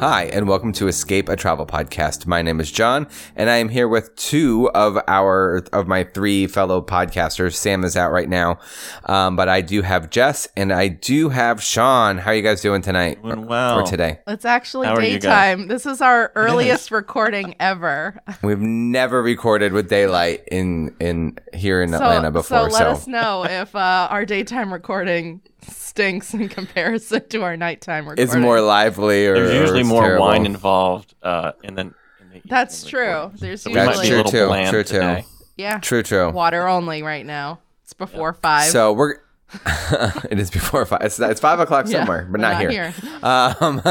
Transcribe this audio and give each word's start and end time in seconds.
Hi, 0.00 0.24
and 0.32 0.48
welcome 0.48 0.72
to 0.72 0.88
Escape 0.88 1.28
a 1.28 1.36
Travel 1.36 1.66
Podcast. 1.66 2.26
My 2.26 2.40
name 2.40 2.58
is 2.58 2.72
John, 2.72 3.06
and 3.36 3.50
I 3.50 3.56
am 3.56 3.68
here 3.68 3.86
with 3.86 4.16
two 4.16 4.70
of 4.74 4.98
our 5.06 5.62
of 5.74 5.86
my 5.88 6.04
three 6.04 6.46
fellow 6.46 6.80
podcasters. 6.80 7.52
Sam 7.54 7.84
is 7.84 7.98
out 7.98 8.10
right 8.10 8.28
now, 8.28 8.58
um, 9.04 9.36
but 9.36 9.50
I 9.50 9.60
do 9.60 9.82
have 9.82 10.08
Jess 10.08 10.48
and 10.56 10.72
I 10.72 10.88
do 10.88 11.28
have 11.28 11.62
Sean. 11.62 12.16
How 12.16 12.30
are 12.30 12.34
you 12.34 12.40
guys 12.40 12.62
doing 12.62 12.80
tonight 12.80 13.22
Doing 13.22 13.46
well. 13.46 13.80
or 13.80 13.82
today? 13.86 14.20
It's 14.26 14.46
actually 14.46 14.86
How 14.86 14.94
are 14.94 15.02
you 15.02 15.18
guys? 15.18 15.56
daytime. 15.58 15.68
This 15.68 15.84
is 15.84 16.00
our 16.00 16.32
earliest 16.34 16.90
recording 16.90 17.54
ever. 17.60 18.18
We've 18.42 18.58
never 18.58 19.22
recorded 19.22 19.74
with 19.74 19.90
daylight 19.90 20.44
in 20.50 20.96
in 20.98 21.36
here 21.52 21.82
in 21.82 21.90
So, 21.90 21.96
Atlanta 21.96 22.30
before, 22.30 22.70
so 22.70 22.74
let 22.74 22.86
us 22.86 23.06
know 23.06 23.44
if 23.44 23.76
uh, 23.76 24.08
our 24.10 24.24
daytime 24.24 24.72
recording 24.72 25.42
stinks 25.68 26.32
in 26.34 26.48
comparison 26.48 27.26
to 27.28 27.42
our 27.42 27.56
nighttime 27.56 28.04
recording. 28.04 28.24
it's 28.24 28.34
more 28.36 28.60
lively 28.60 29.26
or 29.26 29.34
There's 29.34 29.54
usually 29.54 29.80
it's 29.80 29.88
more 29.88 30.02
terrible. 30.02 30.26
wine 30.26 30.46
involved 30.46 31.14
uh, 31.22 31.52
in 31.62 31.74
the. 31.74 31.80
In 31.82 31.92
the 32.32 32.42
That's 32.46 32.84
true. 32.84 33.00
recording. 33.06 33.36
There's 33.40 33.62
so 33.62 33.70
we 33.70 33.74
That's 33.74 34.06
true 34.06 34.20
a 34.20 34.24
too, 34.24 34.46
bland 34.46 34.70
true 34.70 34.84
too. 34.84 35.22
yeah 35.56 35.78
True, 35.78 36.02
true. 36.02 36.30
water 36.30 36.66
only 36.68 37.02
right 37.02 37.24
now. 37.26 37.58
It's 37.84 37.92
before 37.92 38.32
five. 38.34 38.70
So 38.70 38.92
we're. 38.92 39.16
it 40.30 40.38
is 40.38 40.48
before 40.48 40.86
five. 40.86 41.00
It's, 41.02 41.18
it's 41.18 41.40
five 41.40 41.58
o'clock 41.58 41.86
Yeah, 41.88 41.98
somewhere, 41.98 42.22
but 42.30 42.30
we're 42.30 42.38
not, 42.38 42.62
not 42.62 42.70
here. 42.70 42.94
Um, 43.20 43.82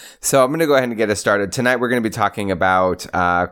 so 0.20 0.44
I'm 0.44 0.50
going 0.50 0.60
to 0.60 0.66
go 0.66 0.74
ahead 0.74 0.88
and 0.88 0.96
get 0.96 1.10
us 1.10 1.18
started. 1.18 1.50
Tonight 1.50 1.76
we're 1.80 1.88
going 1.88 2.00
to 2.00 2.08
be 2.08 2.12
talking 2.14 2.52
about 2.52 3.04
uh, 3.12 3.48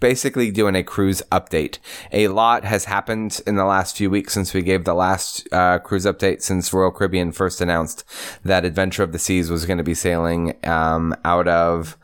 basically 0.00 0.50
doing 0.50 0.74
a 0.74 0.82
cruise 0.82 1.22
update. 1.32 1.78
A 2.12 2.28
lot 2.28 2.64
has 2.64 2.84
happened 2.86 3.40
in 3.46 3.56
the 3.56 3.64
last 3.64 3.96
few 3.96 4.10
weeks 4.10 4.32
since 4.32 4.54
we 4.54 4.62
gave 4.62 4.84
the 4.84 4.94
last 4.94 5.46
uh, 5.52 5.78
cruise 5.78 6.04
update 6.04 6.42
since 6.42 6.72
Royal 6.72 6.90
Caribbean 6.90 7.32
first 7.32 7.60
announced 7.60 8.04
that 8.44 8.64
Adventure 8.64 9.02
of 9.02 9.12
the 9.12 9.18
Seas 9.18 9.50
was 9.50 9.66
going 9.66 9.78
to 9.78 9.84
be 9.84 9.94
sailing 9.94 10.54
um, 10.66 11.14
out 11.24 11.48
of. 11.48 11.96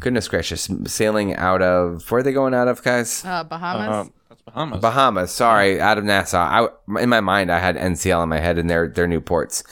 Goodness 0.00 0.26
gracious, 0.26 0.68
sailing 0.86 1.36
out 1.36 1.62
of 1.62 2.10
where 2.10 2.20
are 2.20 2.22
they 2.24 2.32
going 2.32 2.54
out 2.54 2.66
of, 2.66 2.82
guys? 2.82 3.24
uh, 3.24 3.44
Bahamas. 3.44 4.08
Uh, 4.08 4.10
that's 4.21 4.21
Bahamas. 4.44 4.80
Bahamas. 4.80 5.30
Sorry, 5.30 5.80
out 5.80 5.98
of 5.98 6.04
Nassau. 6.04 6.36
I, 6.36 7.00
in 7.00 7.08
my 7.08 7.20
mind, 7.20 7.52
I 7.52 7.60
had 7.60 7.76
NCL 7.76 8.24
in 8.24 8.28
my 8.28 8.40
head 8.40 8.58
and 8.58 8.68
their 8.68 8.88
their 8.88 9.06
new 9.06 9.20
ports. 9.20 9.62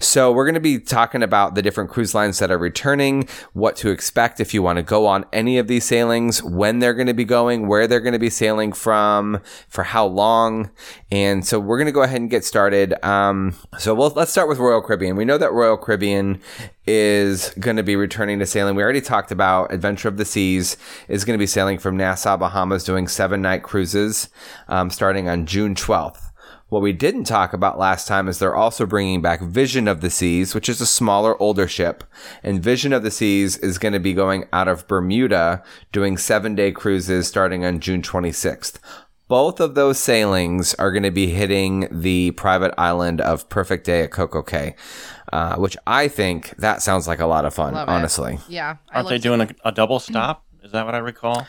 So 0.00 0.30
we're 0.30 0.44
going 0.44 0.54
to 0.54 0.60
be 0.60 0.78
talking 0.78 1.22
about 1.22 1.54
the 1.54 1.62
different 1.62 1.88
cruise 1.88 2.14
lines 2.14 2.38
that 2.40 2.50
are 2.50 2.58
returning, 2.58 3.26
what 3.54 3.74
to 3.76 3.88
expect 3.88 4.38
if 4.38 4.52
you 4.52 4.62
want 4.62 4.76
to 4.76 4.82
go 4.82 5.06
on 5.06 5.24
any 5.32 5.56
of 5.56 5.66
these 5.66 5.84
sailings, 5.84 6.42
when 6.42 6.78
they're 6.78 6.92
going 6.92 7.06
to 7.06 7.14
be 7.14 7.24
going, 7.24 7.68
where 7.68 7.86
they're 7.86 8.00
going 8.00 8.12
to 8.12 8.18
be 8.18 8.28
sailing 8.28 8.72
from, 8.74 9.40
for 9.66 9.84
how 9.84 10.04
long, 10.04 10.70
and 11.10 11.46
so 11.46 11.58
we're 11.58 11.78
going 11.78 11.86
to 11.86 11.92
go 11.92 12.02
ahead 12.02 12.20
and 12.20 12.28
get 12.28 12.44
started. 12.44 13.02
Um, 13.02 13.54
so 13.78 13.94
we'll, 13.94 14.10
let's 14.10 14.30
start 14.30 14.48
with 14.48 14.58
Royal 14.58 14.82
Caribbean. 14.82 15.16
We 15.16 15.24
know 15.24 15.38
that 15.38 15.52
Royal 15.52 15.78
Caribbean 15.78 16.38
is 16.86 17.50
going 17.60 17.76
to 17.76 17.82
be 17.82 17.96
returning 17.96 18.38
to 18.38 18.46
sailing. 18.46 18.74
We 18.74 18.82
already 18.82 19.02
talked 19.02 19.30
about 19.30 19.72
Adventure 19.72 20.08
of 20.08 20.16
the 20.16 20.24
Seas 20.24 20.76
is 21.06 21.24
going 21.24 21.36
to 21.36 21.42
be 21.42 21.46
sailing 21.46 21.78
from 21.78 21.96
Nassau, 21.96 22.36
Bahamas, 22.36 22.82
doing 22.82 23.08
seven 23.08 23.42
night 23.42 23.62
cruises 23.62 24.17
um, 24.68 24.90
starting 24.90 25.28
on 25.28 25.46
June 25.46 25.74
12th. 25.74 26.24
What 26.68 26.82
we 26.82 26.92
didn't 26.92 27.24
talk 27.24 27.54
about 27.54 27.78
last 27.78 28.06
time 28.06 28.28
is 28.28 28.38
they're 28.38 28.54
also 28.54 28.84
bringing 28.84 29.22
back 29.22 29.40
Vision 29.40 29.88
of 29.88 30.02
the 30.02 30.10
Seas, 30.10 30.54
which 30.54 30.68
is 30.68 30.82
a 30.82 30.86
smaller, 30.86 31.40
older 31.40 31.66
ship. 31.66 32.04
And 32.42 32.62
Vision 32.62 32.92
of 32.92 33.02
the 33.02 33.10
Seas 33.10 33.56
is 33.56 33.78
going 33.78 33.94
to 33.94 34.00
be 34.00 34.12
going 34.12 34.44
out 34.52 34.68
of 34.68 34.86
Bermuda, 34.86 35.62
doing 35.92 36.18
seven 36.18 36.54
day 36.54 36.70
cruises 36.70 37.26
starting 37.26 37.64
on 37.64 37.80
June 37.80 38.02
26th. 38.02 38.78
Both 39.28 39.60
of 39.60 39.74
those 39.74 39.98
sailings 39.98 40.74
are 40.74 40.90
going 40.90 41.02
to 41.04 41.10
be 41.10 41.28
hitting 41.28 41.86
the 41.90 42.32
private 42.32 42.74
island 42.78 43.20
of 43.22 43.48
Perfect 43.48 43.84
Day 43.86 44.02
at 44.02 44.10
CocoCay, 44.10 44.74
uh, 45.32 45.56
which 45.56 45.76
I 45.86 46.08
think 46.08 46.50
that 46.58 46.80
sounds 46.82 47.06
like 47.08 47.20
a 47.20 47.26
lot 47.26 47.44
of 47.46 47.54
fun, 47.54 47.74
Love 47.74 47.88
it. 47.88 47.92
honestly. 47.92 48.38
yeah. 48.48 48.76
I 48.90 48.96
Aren't 48.96 49.08
they 49.10 49.18
doing 49.18 49.40
a, 49.42 49.48
a 49.66 49.72
double 49.72 50.00
stop? 50.00 50.44
Is 50.62 50.72
that 50.72 50.84
what 50.86 50.94
I 50.94 50.98
recall? 50.98 51.46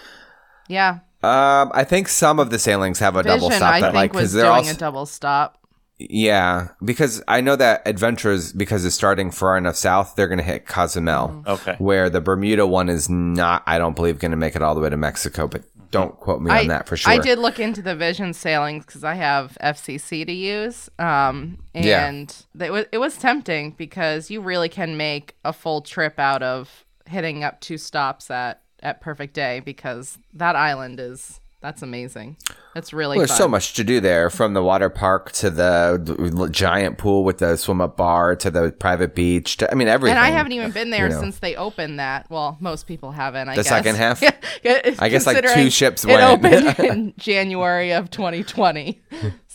Yeah. 0.68 1.00
Um, 1.22 1.72
I 1.74 1.84
think 1.84 2.08
some 2.08 2.40
of 2.40 2.50
the 2.50 2.60
sailings 2.60 3.00
have 3.00 3.16
a 3.16 3.24
double 3.24 3.50
Vision, 3.50 3.60
stop 3.60 3.74
I 3.74 3.82
that 3.82 3.88
think, 3.88 3.96
like 3.96 4.14
was 4.14 4.22
because 4.22 4.34
they're 4.34 4.44
doing 4.46 4.56
also 4.58 4.72
a 4.72 4.78
double 4.78 5.06
stop. 5.06 5.58
yeah 5.98 6.70
because 6.84 7.22
I 7.28 7.42
know 7.42 7.58
that 7.58 7.82
Adventures 7.86 8.54
because 8.54 8.86
it's 8.86 8.96
starting 8.96 9.32
far 9.32 9.58
enough 9.58 9.76
south 9.76 10.16
they're 10.16 10.30
gonna 10.30 10.44
hit 10.44 10.66
Cozumel 10.66 11.44
Okay. 11.46 11.76
where 11.78 12.10
the 12.10 12.22
Bermuda 12.22 12.66
one 12.66 12.88
is 12.88 13.10
not 13.10 13.64
I 13.68 13.78
don't 13.78 13.96
believe 13.98 14.18
gonna 14.20 14.38
make 14.38 14.56
it 14.56 14.62
all 14.62 14.76
the 14.76 14.82
way 14.82 14.90
to 14.90 14.96
Mexico 14.98 15.48
but 15.48 15.64
don't 15.92 16.16
quote 16.20 16.42
me 16.42 16.52
I, 16.52 16.60
on 16.62 16.68
that 16.68 16.88
for 16.88 16.96
sure. 16.96 17.12
I 17.12 17.18
did 17.18 17.40
look 17.40 17.60
into 17.60 17.82
the 17.82 17.96
Vision 17.96 18.32
sailings 18.34 18.86
because 18.86 19.04
I 19.04 19.16
have 19.16 19.58
FCC 19.60 20.24
to 20.24 20.32
use, 20.32 20.88
um, 21.00 21.58
Yeah. 21.74 22.06
and 22.08 22.34
it 22.60 22.72
was 22.72 22.86
it 22.92 23.00
was 23.00 23.18
tempting 23.18 23.72
because 23.72 24.30
you 24.30 24.40
really 24.40 24.70
can 24.70 24.98
make 24.98 25.36
a 25.44 25.52
full 25.52 25.82
trip 25.82 26.20
out 26.20 26.44
of 26.44 26.86
hitting 27.08 27.44
up 27.44 27.60
two 27.60 27.80
stops 27.80 28.30
at 28.30 28.62
at 28.82 29.02
Perfect 29.02 29.34
Day 29.34 29.60
because 29.60 30.18
that 30.34 30.56
island 30.56 31.00
is 31.00 31.40
that's 31.62 31.82
amazing. 31.82 32.38
It's 32.74 32.94
really 32.94 33.18
Well, 33.18 33.28
there's 33.28 33.38
so 33.38 33.48
much 33.48 33.74
to 33.74 33.84
do 33.84 34.00
there, 34.00 34.30
from 34.30 34.54
the 34.54 34.64
water 34.64 34.90
park 34.90 35.34
to 35.34 35.50
the, 35.50 36.50
giant 36.52 36.98
pool 36.98 37.26
with 37.26 37.40
the 37.40 37.58
swim 37.58 37.82
up 37.82 37.98
bar 37.98 38.38
to 38.38 38.50
the 38.50 38.72
private 38.72 39.14
beach. 39.14 39.58
To, 39.58 39.70
I 39.70 39.76
mean, 39.76 39.90
everything. 39.90 40.16
And 40.16 40.26
I 40.26 40.30
haven't 40.30 40.54
even 40.54 40.72
been 40.72 40.90
there 40.90 41.08
you 41.08 41.14
know. 41.14 41.20
since 41.20 41.40
they 41.40 41.58
opened 41.58 42.00
that. 42.00 42.30
Well, 42.30 42.56
most 42.62 42.88
people 42.88 43.12
haven't. 43.12 43.50
I 43.50 43.56
The 43.56 43.64
guess. 43.64 43.68
second 43.70 43.96
half? 43.98 44.24
I 45.02 45.10
guess, 45.10 45.26
like, 45.26 45.44
two 45.54 45.70
ships 45.70 46.06
It 46.06 46.12
went. 46.12 46.46
opened 46.46 46.80
in 46.90 47.14
January 47.18 47.92
of 47.92 48.10
2020. 48.10 49.02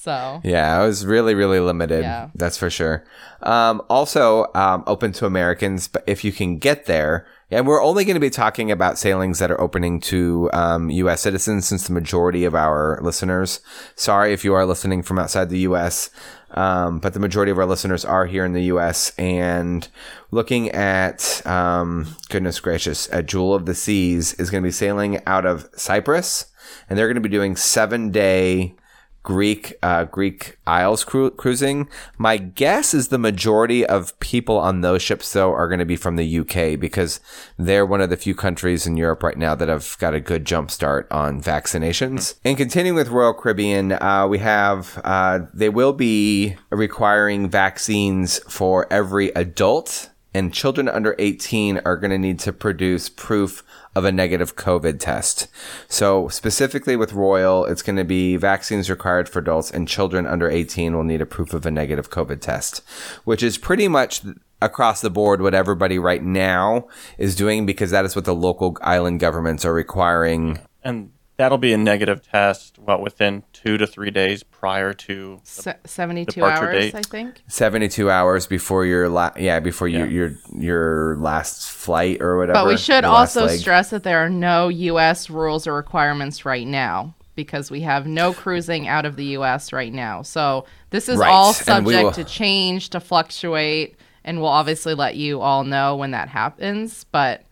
So 0.05 0.43
Yeah, 0.45 0.83
it 0.83 0.87
was 0.87 1.07
really, 1.07 1.35
really 1.35 1.61
limited. 1.61 2.03
Yeah. 2.03 2.29
That's 2.35 2.59
for 2.59 2.69
sure. 2.69 3.07
Um, 3.41 3.81
also, 3.89 4.51
um, 4.55 4.85
open 4.87 5.13
to 5.13 5.25
Americans, 5.25 5.89
but 5.89 6.05
if 6.07 6.25
you 6.25 6.31
can 6.31 6.59
get 6.59 6.85
there, 6.85 7.27
and 7.51 7.67
we're 7.67 7.83
only 7.83 8.05
going 8.05 8.15
to 8.15 8.21
be 8.21 8.29
talking 8.29 8.71
about 8.71 8.99
sailings 8.99 9.39
that 9.39 9.51
are 9.51 9.59
opening 9.59 10.01
to 10.01 10.51
um, 10.53 10.91
U.S. 10.91 11.23
citizens, 11.23 11.67
since 11.67 11.87
the 11.87 11.95
majority 11.95 12.45
of 12.45 12.55
our 12.55 13.01
listeners. 13.01 13.61
Sorry 13.97 14.35
if 14.35 14.45
you 14.45 14.53
are 14.53 14.67
listening 14.67 15.03
from 15.03 15.19
outside 15.19 15.49
the 15.49 15.61
U.S., 15.61 16.11
um, 16.51 16.99
but 16.99 17.15
the 17.15 17.21
majority 17.21 17.51
of 17.51 17.59
our 17.59 17.67
listeners 17.67 18.05
are 18.05 18.27
here 18.27 18.45
in 18.45 18.53
the 18.53 18.65
U.S. 18.65 19.11
And 19.19 19.89
looking 20.31 20.71
at, 20.71 21.45
um, 21.47 22.15
goodness 22.29 22.61
gracious, 22.61 23.09
a 23.11 23.23
Jewel 23.23 23.55
of 23.55 23.65
the 23.65 23.75
Seas 23.75 24.35
is 24.35 24.51
going 24.51 24.63
to 24.63 24.69
be 24.69 24.71
sailing 24.71 25.23
out 25.27 25.47
of 25.47 25.67
Cyprus, 25.75 26.53
and 26.91 26.99
they're 26.99 27.09
going 27.09 27.15
to 27.15 27.27
be 27.27 27.31
doing 27.31 27.57
seven 27.57 28.11
day. 28.11 28.75
Greek 29.25 29.75
uh, 29.83 30.05
Greek 30.05 30.59
Isles 30.67 31.03
cru- 31.03 31.31
cruising. 31.31 31.89
My 32.19 32.37
guess 32.37 32.95
is 32.95 33.09
the 33.09 33.19
majority 33.19 33.85
of 33.85 34.19
people 34.21 34.59
on 34.59 34.83
those 34.83 35.03
ships 35.03 35.33
though 35.33 35.53
are 35.53 35.67
going 35.67 35.81
to 35.81 35.85
be 35.85 35.97
from 35.97 36.17
the 36.17 36.39
UK 36.39 36.79
because 36.79 37.21
they're 37.59 37.87
one 37.87 38.03
of 38.03 38.11
the 38.11 38.17
few 38.17 38.35
countries 38.35 38.87
in 38.87 38.97
Europe 38.97 39.23
right 39.23 39.39
now 39.39 39.55
that 39.55 39.69
have 39.69 39.97
got 39.99 40.15
a 40.15 40.21
good 40.21 40.45
jump 40.45 40.71
start 40.71 41.11
on 41.11 41.43
vaccinations. 41.43 42.35
And 42.45 42.57
continuing 42.57 42.97
with 42.97 43.09
Royal 43.09 43.35
Caribbean, 43.35 43.93
uh, 43.93 44.27
we 44.29 44.39
have 44.39 45.01
uh, 45.03 45.41
they 45.55 45.71
will 45.71 45.95
be 45.95 46.57
requiring 46.71 47.49
vaccines 47.49 48.39
for 48.49 48.87
every 48.93 49.31
adult 49.31 50.11
and 50.35 50.53
children 50.53 50.89
under 50.89 51.15
18 51.19 51.79
are 51.85 51.97
going 51.97 52.11
to 52.11 52.19
need 52.19 52.41
to 52.41 52.53
produce 52.53 53.09
proof 53.09 53.63
of 53.95 54.05
a 54.05 54.13
negative 54.13 54.57
COVID 54.57 54.99
test. 54.99 55.47
So 55.89 56.29
specifically 56.29 56.97
with 56.97 57.13
Royal, 57.13 57.65
it's 57.65 57.83
going 57.83 57.97
to 57.97 58.05
be 58.05 58.37
vaccines 58.37 58.91
required 58.91 59.29
for 59.29 59.39
adults 59.39 59.71
and 59.71 59.87
children 59.87 60.27
under 60.27 60.51
18 60.51 60.95
will 60.95 61.05
need 61.05 61.23
a 61.23 61.27
proof 61.27 61.55
of 61.55 61.65
a 61.65 61.71
negative 61.71 62.11
COVID 62.11 62.41
test, 62.41 62.83
which 63.23 63.43
is 63.43 63.57
pretty 63.57 63.87
much 63.87 64.23
across 64.61 65.01
the 65.01 65.11
board 65.11 65.41
what 65.41 65.55
everybody 65.55 65.99
right 65.99 66.23
now 66.23 66.89
is 67.19 67.37
doing 67.37 67.65
because 67.67 67.91
that 67.93 68.05
is 68.05 68.17
what 68.17 68.25
the 68.25 68.35
local 68.35 68.77
island 68.81 69.21
governments 69.21 69.65
are 69.65 69.75
requiring. 69.75 70.59
And 70.83 71.13
that'll 71.37 71.59
be 71.59 71.73
a 71.73 71.77
negative 71.79 72.23
test, 72.23 72.79
what, 72.79 73.01
within 73.01 73.43
two 73.53 73.77
to 73.79 73.87
three 73.87 74.11
days 74.11 74.43
prior 74.43 74.93
to. 74.93 75.41
se- 75.43 75.77
72 75.85 76.33
departure 76.33 76.65
hours, 76.73 76.85
date. 76.93 76.95
I 76.95 77.03
think. 77.03 77.43
72 77.49 78.11
hours 78.11 78.47
before 78.47 78.85
your 78.87 79.09
la- 79.09 79.33
yeah, 79.37 79.61
before 79.61 79.89
your 79.89 80.07
Yeah. 80.07 80.13
your 80.13 80.33
your 80.59 81.17
last 81.17 81.71
flight 81.71 82.21
or 82.21 82.37
whatever. 82.39 82.55
But 82.61 82.67
we 82.69 82.77
should 82.77 83.05
also 83.05 83.47
leg. 83.47 83.59
stress 83.59 83.91
that 83.91 84.03
there 84.05 84.19
are 84.25 84.31
no 84.31 84.69
U.S. 84.69 85.29
rules 85.31 85.67
or 85.67 85.75
requirements 85.75 86.45
right 86.45 86.67
now 86.67 87.15
because 87.35 87.69
we 87.71 87.81
have 87.81 88.07
no 88.07 88.33
cruising 88.33 88.87
out 88.87 89.05
of 89.05 89.17
the 89.17 89.25
U.S. 89.39 89.73
right 89.73 89.93
now. 89.93 90.23
So 90.23 90.67
this 90.91 91.09
is 91.09 91.19
Right, 91.19 91.31
all 91.33 91.53
subject 91.53 92.05
will- 92.05 92.13
to 92.13 92.23
change, 92.25 92.91
to 92.91 93.01
fluctuate, 93.01 93.97
and 94.25 94.39
we'll 94.41 94.51
obviously 94.51 94.95
let 94.95 95.17
you 95.17 95.41
all 95.41 95.65
know 95.65 95.97
when 95.97 96.13
that 96.13 96.29
happens. 96.29 97.05
But 97.11 97.43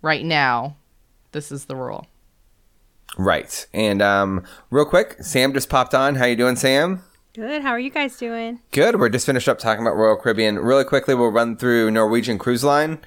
right 0.00 0.24
now, 0.24 0.76
this 1.32 1.52
is 1.52 1.66
the 1.66 1.76
rule. 1.76 2.06
Right. 3.16 3.66
And 3.72 4.02
um, 4.02 4.44
real 4.70 4.84
quick, 4.84 5.16
Sam 5.22 5.52
just 5.52 5.68
popped 5.68 5.94
on. 5.94 6.16
How 6.16 6.26
you 6.26 6.36
doing, 6.36 6.56
Sam? 6.56 7.02
Good. 7.36 7.60
How 7.60 7.72
are 7.72 7.78
you 7.78 7.90
guys 7.90 8.16
doing? 8.16 8.60
Good. 8.70 8.98
We're 8.98 9.10
just 9.10 9.26
finished 9.26 9.46
up 9.46 9.58
talking 9.58 9.82
about 9.82 9.96
Royal 9.96 10.16
Caribbean. 10.16 10.58
Really 10.58 10.84
quickly, 10.84 11.14
we'll 11.14 11.28
run 11.28 11.58
through 11.58 11.90
Norwegian 11.90 12.38
Cruise 12.38 12.64
Line. 12.64 12.98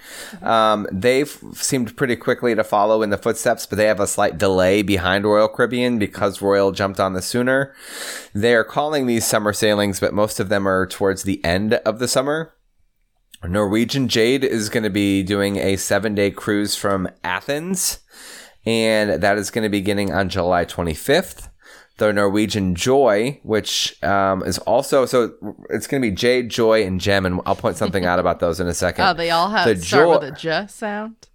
Um, 0.43 0.87
they've 0.91 1.35
seemed 1.53 1.97
pretty 1.97 2.15
quickly 2.15 2.53
to 2.53 2.63
follow 2.63 3.01
in 3.01 3.09
the 3.09 3.17
footsteps, 3.17 3.65
but 3.65 3.77
they 3.77 3.85
have 3.85 3.99
a 3.99 4.05
slight 4.05 4.37
delay 4.37 4.83
behind 4.83 5.25
Royal 5.25 5.47
Caribbean 5.47 5.97
because 5.97 6.43
Royal 6.43 6.71
jumped 6.71 6.99
on 6.99 7.13
the 7.13 7.23
sooner. 7.23 7.73
They're 8.31 8.63
calling 8.63 9.07
these 9.07 9.25
summer 9.25 9.51
sailings, 9.51 9.99
but 9.99 10.13
most 10.13 10.39
of 10.39 10.49
them 10.49 10.67
are 10.67 10.85
towards 10.85 11.23
the 11.23 11.43
end 11.43 11.73
of 11.73 11.97
the 11.97 12.07
summer. 12.07 12.53
Norwegian 13.43 14.09
Jade 14.09 14.43
is 14.43 14.69
going 14.69 14.83
to 14.83 14.91
be 14.91 15.23
doing 15.23 15.57
a 15.57 15.75
seven 15.75 16.13
day 16.13 16.29
cruise 16.29 16.75
from 16.75 17.09
Athens, 17.23 17.99
and 18.65 19.21
that 19.23 19.37
is 19.37 19.51
going 19.51 19.63
to 19.63 19.69
be 19.69 19.79
beginning 19.79 20.11
on 20.13 20.29
July 20.29 20.65
25th 20.65 21.49
the 21.99 22.13
Norwegian 22.13 22.75
Joy, 22.75 23.39
which 23.43 24.01
um, 24.03 24.41
is 24.43 24.57
also 24.59 25.05
so 25.05 25.33
it's 25.69 25.85
going 25.85 26.01
to 26.01 26.09
be 26.09 26.15
Jade, 26.15 26.49
Joy, 26.49 26.83
and 26.85 26.99
Gem, 26.99 27.25
and 27.25 27.41
I'll 27.45 27.55
point 27.57 27.75
something 27.77 28.05
out 28.05 28.19
about 28.19 28.39
those 28.39 28.59
in 28.59 28.67
a 28.67 28.73
second. 28.73 29.05
Oh, 29.05 29.13
they 29.13 29.29
all 29.29 29.49
have 29.49 29.67
The 29.67 29.75
start 29.83 30.05
Joy- 30.05 30.19
with 30.19 30.33
a 30.33 30.37
J 30.37 30.65
sound. 30.69 31.27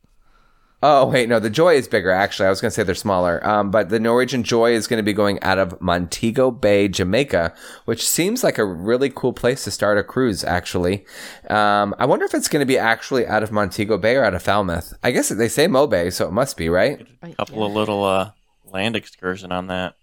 Oh 0.86 1.06
wait, 1.06 1.30
no, 1.30 1.40
the 1.40 1.48
Joy 1.48 1.76
is 1.76 1.88
bigger. 1.88 2.10
Actually, 2.10 2.44
I 2.44 2.50
was 2.50 2.60
going 2.60 2.68
to 2.68 2.74
say 2.74 2.82
they're 2.82 2.94
smaller. 2.94 3.44
Um, 3.46 3.70
but 3.70 3.88
the 3.88 3.98
Norwegian 3.98 4.42
Joy 4.42 4.74
is 4.74 4.86
going 4.86 4.98
to 4.98 5.02
be 5.02 5.14
going 5.14 5.42
out 5.42 5.56
of 5.56 5.80
Montego 5.80 6.50
Bay, 6.50 6.88
Jamaica, 6.88 7.54
which 7.86 8.06
seems 8.06 8.44
like 8.44 8.58
a 8.58 8.66
really 8.66 9.08
cool 9.08 9.32
place 9.32 9.64
to 9.64 9.70
start 9.70 9.96
a 9.96 10.04
cruise. 10.04 10.44
Actually, 10.44 11.06
um, 11.48 11.94
I 11.98 12.04
wonder 12.04 12.26
if 12.26 12.34
it's 12.34 12.48
going 12.48 12.60
to 12.60 12.66
be 12.66 12.76
actually 12.76 13.26
out 13.26 13.42
of 13.42 13.50
Montego 13.50 13.96
Bay 13.96 14.14
or 14.16 14.24
out 14.24 14.34
of 14.34 14.42
Falmouth. 14.42 14.92
I 15.02 15.10
guess 15.10 15.30
they 15.30 15.48
say 15.48 15.68
Mo 15.68 15.86
Bay, 15.86 16.10
so 16.10 16.28
it 16.28 16.32
must 16.32 16.58
be 16.58 16.68
right. 16.68 17.06
A 17.22 17.32
couple 17.32 17.64
of 17.64 17.72
little 17.72 18.04
uh, 18.04 18.32
land 18.66 18.94
excursion 18.94 19.52
on 19.52 19.68
that. 19.68 19.94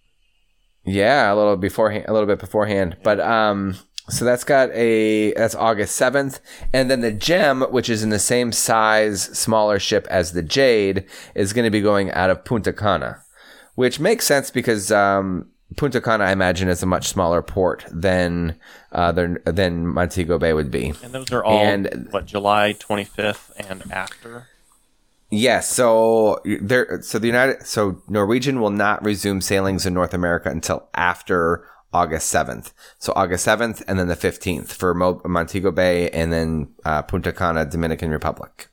Yeah, 0.84 1.32
a 1.32 1.36
little 1.36 1.58
beforehand, 1.58 2.06
a 2.08 2.14
little 2.14 2.26
bit 2.26 2.40
beforehand. 2.40 2.98
But 3.04 3.20
um, 3.20 3.76
so 4.10 4.26
that's 4.26 4.44
got 4.44 4.70
a 4.72 5.34
that's 5.34 5.56
August 5.56 5.96
seventh, 5.96 6.40
and 6.74 6.90
then 6.90 7.02
the 7.02 7.12
Gem, 7.12 7.62
which 7.62 7.90
is 7.90 8.04
in 8.04 8.10
the 8.10 8.20
same 8.20 8.52
size, 8.52 9.22
smaller 9.24 9.80
ship 9.80 10.08
as 10.10 10.34
the 10.34 10.44
Jade, 10.44 11.06
is 11.36 11.54
going 11.54 11.66
to 11.66 11.72
be 11.72 11.82
going 11.82 12.12
out 12.12 12.30
of 12.30 12.44
Punta 12.44 12.74
Cana, 12.74 13.22
which 13.76 14.00
makes 14.00 14.26
sense 14.26 14.50
because 14.52 14.92
um, 14.92 15.48
Punta 15.78 16.02
Cana, 16.02 16.26
I 16.26 16.32
imagine, 16.32 16.68
is 16.68 16.84
a 16.84 16.86
much 16.86 17.08
smaller 17.08 17.42
port 17.42 17.86
than 17.90 18.58
uh, 18.92 19.12
than 19.12 19.38
than 19.46 19.88
Montego 19.88 20.38
Bay 20.38 20.54
would 20.54 20.72
be. 20.72 20.94
And 21.04 21.14
those 21.14 21.32
are 21.32 21.44
all, 21.44 21.60
And- 21.60 22.08
what, 22.12 22.26
July 22.26 22.74
25th 22.78 23.52
and 23.70 23.90
after? 23.92 24.48
Yes, 25.34 25.70
so 25.72 26.42
there. 26.44 27.02
So 27.02 27.18
the 27.20 27.28
United, 27.28 27.66
so 27.66 28.02
Norwegian 28.10 28.60
will 28.60 28.70
not 28.70 29.02
resume 29.02 29.40
sailings 29.40 29.86
in 29.86 29.94
North 29.94 30.14
America 30.14 30.50
until 30.50 30.90
after 30.94 31.66
August 31.94 32.28
seventh. 32.28 32.74
So 32.98 33.14
August 33.16 33.44
seventh, 33.44 33.84
and 33.88 34.00
then 34.00 34.08
the 34.08 34.16
fifteenth 34.16 34.74
for 34.74 34.94
Mo- 34.94 35.22
Montego 35.26 35.72
Bay, 35.72 36.10
and 36.10 36.32
then 36.32 36.70
uh, 36.86 37.02
Punta 37.02 37.32
Cana, 37.32 37.66
Dominican 37.66 38.10
Republic. 38.10 38.70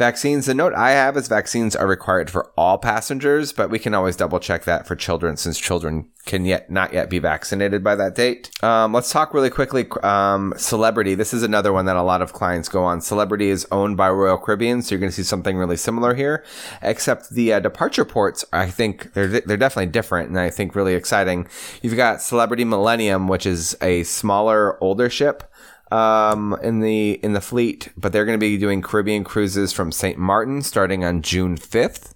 Vaccines. 0.00 0.46
The 0.46 0.54
note 0.54 0.72
I 0.72 0.92
have 0.92 1.18
is 1.18 1.28
vaccines 1.28 1.76
are 1.76 1.86
required 1.86 2.30
for 2.30 2.50
all 2.56 2.78
passengers, 2.78 3.52
but 3.52 3.68
we 3.68 3.78
can 3.78 3.92
always 3.92 4.16
double 4.16 4.40
check 4.40 4.64
that 4.64 4.86
for 4.86 4.96
children 4.96 5.36
since 5.36 5.58
children 5.58 6.08
can 6.24 6.46
yet 6.46 6.70
not 6.70 6.94
yet 6.94 7.10
be 7.10 7.18
vaccinated 7.18 7.84
by 7.84 7.94
that 7.96 8.14
date. 8.14 8.50
Um, 8.64 8.94
let's 8.94 9.12
talk 9.12 9.34
really 9.34 9.50
quickly. 9.50 9.86
Um, 10.02 10.54
Celebrity. 10.56 11.14
This 11.14 11.34
is 11.34 11.42
another 11.42 11.70
one 11.70 11.84
that 11.84 11.96
a 11.96 12.02
lot 12.02 12.22
of 12.22 12.32
clients 12.32 12.66
go 12.66 12.82
on. 12.82 13.02
Celebrity 13.02 13.50
is 13.50 13.66
owned 13.70 13.98
by 13.98 14.08
Royal 14.08 14.38
Caribbean, 14.38 14.80
so 14.80 14.94
you're 14.94 15.00
going 15.00 15.10
to 15.10 15.16
see 15.16 15.22
something 15.22 15.58
really 15.58 15.76
similar 15.76 16.14
here, 16.14 16.44
except 16.80 17.28
the 17.28 17.52
uh, 17.52 17.60
departure 17.60 18.06
ports. 18.06 18.42
I 18.54 18.70
think 18.70 19.12
they're 19.12 19.28
they're 19.28 19.58
definitely 19.58 19.92
different, 19.92 20.30
and 20.30 20.40
I 20.40 20.48
think 20.48 20.74
really 20.74 20.94
exciting. 20.94 21.46
You've 21.82 21.96
got 21.96 22.22
Celebrity 22.22 22.64
Millennium, 22.64 23.28
which 23.28 23.44
is 23.44 23.76
a 23.82 24.04
smaller, 24.04 24.82
older 24.82 25.10
ship 25.10 25.49
um, 25.90 26.56
in 26.62 26.80
the 26.80 27.12
in 27.22 27.32
the 27.32 27.40
fleet, 27.40 27.88
but 27.96 28.12
they're 28.12 28.24
going 28.24 28.38
to 28.38 28.46
be 28.46 28.58
doing 28.58 28.82
Caribbean 28.82 29.24
cruises 29.24 29.72
from 29.72 29.92
St. 29.92 30.18
Martin 30.18 30.62
starting 30.62 31.04
on 31.04 31.22
June 31.22 31.56
5th. 31.56 32.14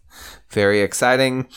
Very 0.50 0.80
exciting. 0.80 1.48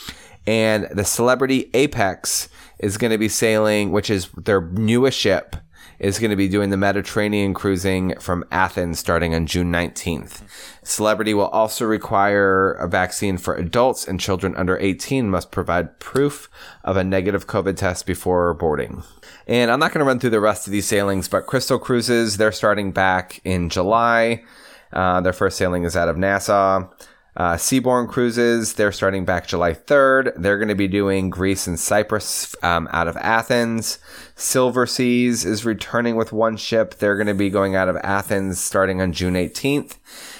And 0.45 0.87
the 0.91 1.03
Celebrity 1.03 1.69
Apex 1.73 2.47
is 2.79 2.97
going 2.97 3.11
to 3.11 3.17
be 3.17 3.29
sailing, 3.29 3.91
which 3.91 4.09
is 4.09 4.29
their 4.37 4.61
newest 4.61 5.19
ship, 5.19 5.57
is 5.99 6.19
going 6.19 6.29
to 6.29 6.37
be 6.37 6.47
doing 6.47 6.69
the 6.69 6.77
Mediterranean 6.77 7.53
cruising 7.53 8.17
from 8.19 8.45
Athens 8.51 8.99
starting 8.99 9.33
on 9.33 9.45
June 9.45 9.71
19th. 9.71 10.41
Celebrity 10.83 11.33
will 11.33 11.47
also 11.47 11.85
require 11.85 12.71
a 12.73 12.87
vaccine 12.87 13.37
for 13.37 13.55
adults 13.55 14.07
and 14.07 14.19
children 14.19 14.55
under 14.55 14.77
18 14.77 15.29
must 15.29 15.51
provide 15.51 15.99
proof 15.99 16.49
of 16.83 16.97
a 16.97 17.03
negative 17.03 17.47
COVID 17.47 17.75
test 17.75 18.05
before 18.05 18.53
boarding. 18.53 19.03
And 19.47 19.71
I'm 19.71 19.79
not 19.79 19.93
going 19.93 19.99
to 19.99 20.05
run 20.05 20.19
through 20.19 20.31
the 20.31 20.41
rest 20.41 20.67
of 20.67 20.71
these 20.71 20.85
sailings, 20.85 21.27
but 21.29 21.45
Crystal 21.45 21.79
Cruises, 21.79 22.37
they're 22.37 22.51
starting 22.51 22.91
back 22.91 23.39
in 23.45 23.69
July. 23.69 24.43
Uh, 24.91 25.21
their 25.21 25.33
first 25.33 25.57
sailing 25.57 25.83
is 25.83 25.95
out 25.95 26.09
of 26.09 26.17
Nassau. 26.17 26.89
Uh, 27.37 27.55
Seabourn 27.55 28.09
Cruises, 28.09 28.73
they're 28.73 28.91
starting 28.91 29.23
back 29.23 29.47
July 29.47 29.73
3rd. 29.73 30.33
They're 30.41 30.57
going 30.57 30.69
to 30.69 30.75
be 30.75 30.87
doing 30.87 31.29
Greece 31.29 31.67
and 31.67 31.79
Cyprus 31.79 32.55
um, 32.63 32.89
out 32.91 33.07
of 33.07 33.15
Athens. 33.17 33.99
Silver 34.35 34.87
Seas 34.87 35.45
is 35.45 35.63
returning 35.63 36.15
with 36.15 36.33
one 36.33 36.57
ship. 36.57 36.95
They're 36.95 37.15
going 37.15 37.27
to 37.27 37.35
be 37.35 37.51
going 37.51 37.75
out 37.75 37.89
of 37.89 37.97
Athens 37.97 38.59
starting 38.59 39.01
on 39.01 39.13
June 39.13 39.35
18th. 39.35 39.97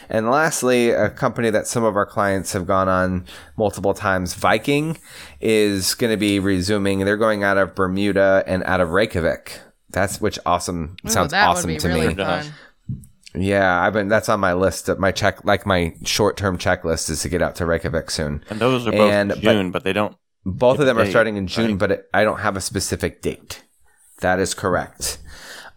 And 0.10 0.32
lastly, 0.32 0.90
a 0.90 1.12
company 1.12 1.52
that 1.52 1.68
some 1.68 1.84
of 1.84 1.96
our 1.96 2.06
clients 2.08 2.54
have 2.54 2.66
gone 2.66 2.90
on 2.90 3.26
multiple 3.58 3.94
times, 3.94 4.34
Viking, 4.34 4.98
is 5.40 5.94
going 5.94 6.12
to 6.12 6.18
be 6.18 6.40
resuming. 6.40 7.06
They're 7.06 7.16
going 7.16 7.44
out 7.44 7.60
of 7.60 7.76
Bermuda 7.76 8.44
and 8.48 8.64
out 8.64 8.82
of 8.82 8.90
Reykjavik. 8.90 9.60
That's 9.92 10.20
which 10.20 10.40
awesome 10.48 10.98
Ooh, 11.06 11.10
sounds 11.10 11.32
that 11.32 11.48
awesome 11.48 11.78
to 11.78 11.88
really 11.88 12.08
me. 12.10 12.16
fun. 12.16 12.52
Yeah, 13.35 13.81
I've 13.81 13.94
been. 13.94 14.07
That's 14.07 14.29
on 14.29 14.39
my 14.39 14.53
list. 14.53 14.89
My 14.97 15.12
check, 15.12 15.44
like 15.44 15.65
my 15.65 15.94
short-term 16.03 16.57
checklist, 16.57 17.09
is 17.09 17.21
to 17.21 17.29
get 17.29 17.41
out 17.41 17.56
to 17.56 17.65
Reykjavik 17.65 18.09
soon. 18.09 18.44
And 18.50 18.59
those 18.59 18.88
are 18.88 18.91
both 18.91 19.12
And- 19.12 19.33
June, 19.41 19.71
but, 19.71 19.83
they 19.83 19.94
don't. 19.94 20.15
Both 20.45 20.79
of 20.79 20.85
them 20.85 20.97
are 20.97 21.06
starting 21.06 21.35
in 21.35 21.45
June, 21.47 21.71
right? 21.71 21.77
but 21.77 21.91
it, 21.91 22.09
I 22.13 22.24
don't 22.24 22.39
have 22.39 22.56
a 22.56 22.62
specific 22.62 23.21
date. 23.21 23.63
That 24.21 24.39
is 24.39 24.53
correct. 24.53 25.18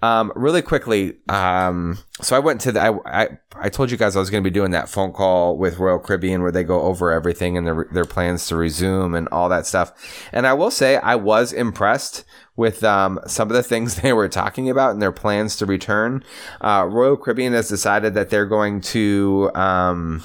Um, 0.02 0.32
really 0.34 0.62
quickly, 0.62 1.18
um, 1.28 1.98
so 2.22 2.34
I 2.34 2.38
went 2.38 2.62
to 2.62 2.72
the. 2.72 2.80
I, 2.80 3.22
I 3.22 3.28
I 3.56 3.68
told 3.68 3.90
you 3.90 3.98
guys 3.98 4.16
I 4.16 4.20
was 4.20 4.30
going 4.30 4.42
to 4.42 4.48
be 4.48 4.54
doing 4.54 4.70
that 4.70 4.88
phone 4.88 5.12
call 5.12 5.58
with 5.58 5.78
Royal 5.78 5.98
Caribbean 5.98 6.40
where 6.40 6.52
they 6.52 6.64
go 6.64 6.80
over 6.82 7.10
everything 7.10 7.58
and 7.58 7.66
their 7.66 7.86
their 7.92 8.06
plans 8.06 8.46
to 8.46 8.56
resume 8.56 9.14
and 9.14 9.28
all 9.28 9.50
that 9.50 9.66
stuff. 9.66 9.92
And 10.32 10.46
I 10.46 10.54
will 10.54 10.70
say 10.70 10.96
I 10.96 11.16
was 11.16 11.52
impressed 11.52 12.24
with 12.56 12.82
um, 12.82 13.20
some 13.26 13.48
of 13.48 13.54
the 13.54 13.62
things 13.62 13.96
they 14.02 14.12
were 14.12 14.28
talking 14.28 14.70
about 14.70 14.92
and 14.92 15.02
their 15.02 15.12
plans 15.12 15.56
to 15.56 15.66
return. 15.66 16.24
Uh, 16.60 16.86
Royal 16.90 17.16
Caribbean 17.16 17.52
has 17.52 17.68
decided 17.68 18.14
that 18.14 18.30
they're 18.30 18.46
going 18.46 18.80
to. 18.80 19.50
Um, 19.54 20.24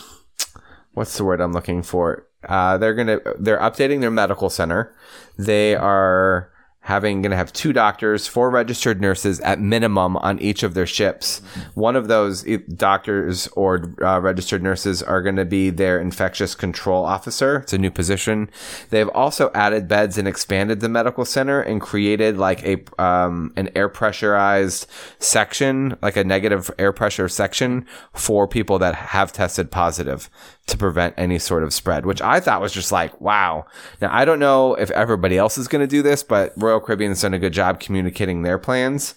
what's 0.94 1.18
the 1.18 1.26
word 1.26 1.42
I'm 1.42 1.54
looking 1.54 1.84
for? 1.84 2.28
Uh, 2.48 2.78
they're 2.78 2.94
gonna 2.94 3.20
they're 3.38 3.60
updating 3.60 4.02
their 4.02 4.12
medical 4.12 4.50
center. 4.50 4.96
They 5.38 5.76
are 5.76 6.52
having 6.86 7.24
going 7.24 7.32
to 7.32 7.36
have 7.36 7.52
two 7.52 7.74
doctors, 7.74 8.28
four 8.28 8.52
registered 8.52 9.02
nurses 9.02 9.40
at 9.40 9.60
minimum 9.60 10.16
on 10.18 10.38
each 10.38 10.62
of 10.62 10.76
their 10.76 10.86
ships. 10.86 11.42
One 11.74 11.96
of 11.96 12.08
those 12.08 12.44
doctors 12.76 13.48
or 13.50 13.92
uh, 14.04 14.22
registered 14.22 14.62
nurses 14.62 15.02
are 15.02 15.24
going 15.24 15.36
to 15.38 15.46
be 15.46 15.72
their 15.72 16.00
infectious 16.00 16.54
control 16.54 17.04
officer. 17.04 17.58
It's 17.58 17.74
a 17.74 17.80
new 17.80 17.90
position. 17.90 18.52
They've 18.92 19.10
also 19.10 19.50
added 19.56 19.88
beds 19.88 20.20
and 20.20 20.28
expanded 20.28 20.80
the 20.80 20.90
medical 20.90 21.26
center 21.26 21.60
and 21.60 21.82
created 21.82 22.38
like 22.38 22.64
a 22.64 22.84
um, 23.02 23.52
an 23.56 23.72
air 23.76 23.90
pressurized 23.90 24.86
section, 25.18 25.98
like 26.04 26.16
a 26.16 26.24
negative 26.24 26.70
air 26.78 26.94
pressure 26.94 27.28
section 27.28 27.88
for 28.14 28.48
people 28.48 28.78
that 28.78 28.94
have 28.94 29.34
tested 29.34 29.72
positive 29.72 30.30
to 30.68 30.78
prevent 30.78 31.14
any 31.18 31.38
sort 31.38 31.64
of 31.64 31.74
spread, 31.74 32.06
which 32.06 32.22
I 32.22 32.40
thought 32.40 32.62
was 32.62 32.74
just 32.74 32.92
like, 32.92 33.20
wow. 33.22 33.66
Now, 34.02 34.10
I 34.12 34.26
don't 34.26 34.40
know 34.40 34.74
if 34.74 34.90
everybody 34.92 35.38
else 35.38 35.58
is 35.58 35.68
going 35.68 35.82
to 35.82 35.88
do 35.88 36.02
this, 36.02 36.24
but 36.24 36.54
Royal 36.58 36.80
Caribbean's 36.80 37.22
done 37.22 37.34
a 37.34 37.40
good 37.40 37.54
job 37.54 37.80
communicating 37.80 38.42
their 38.42 38.58
plans. 38.58 39.14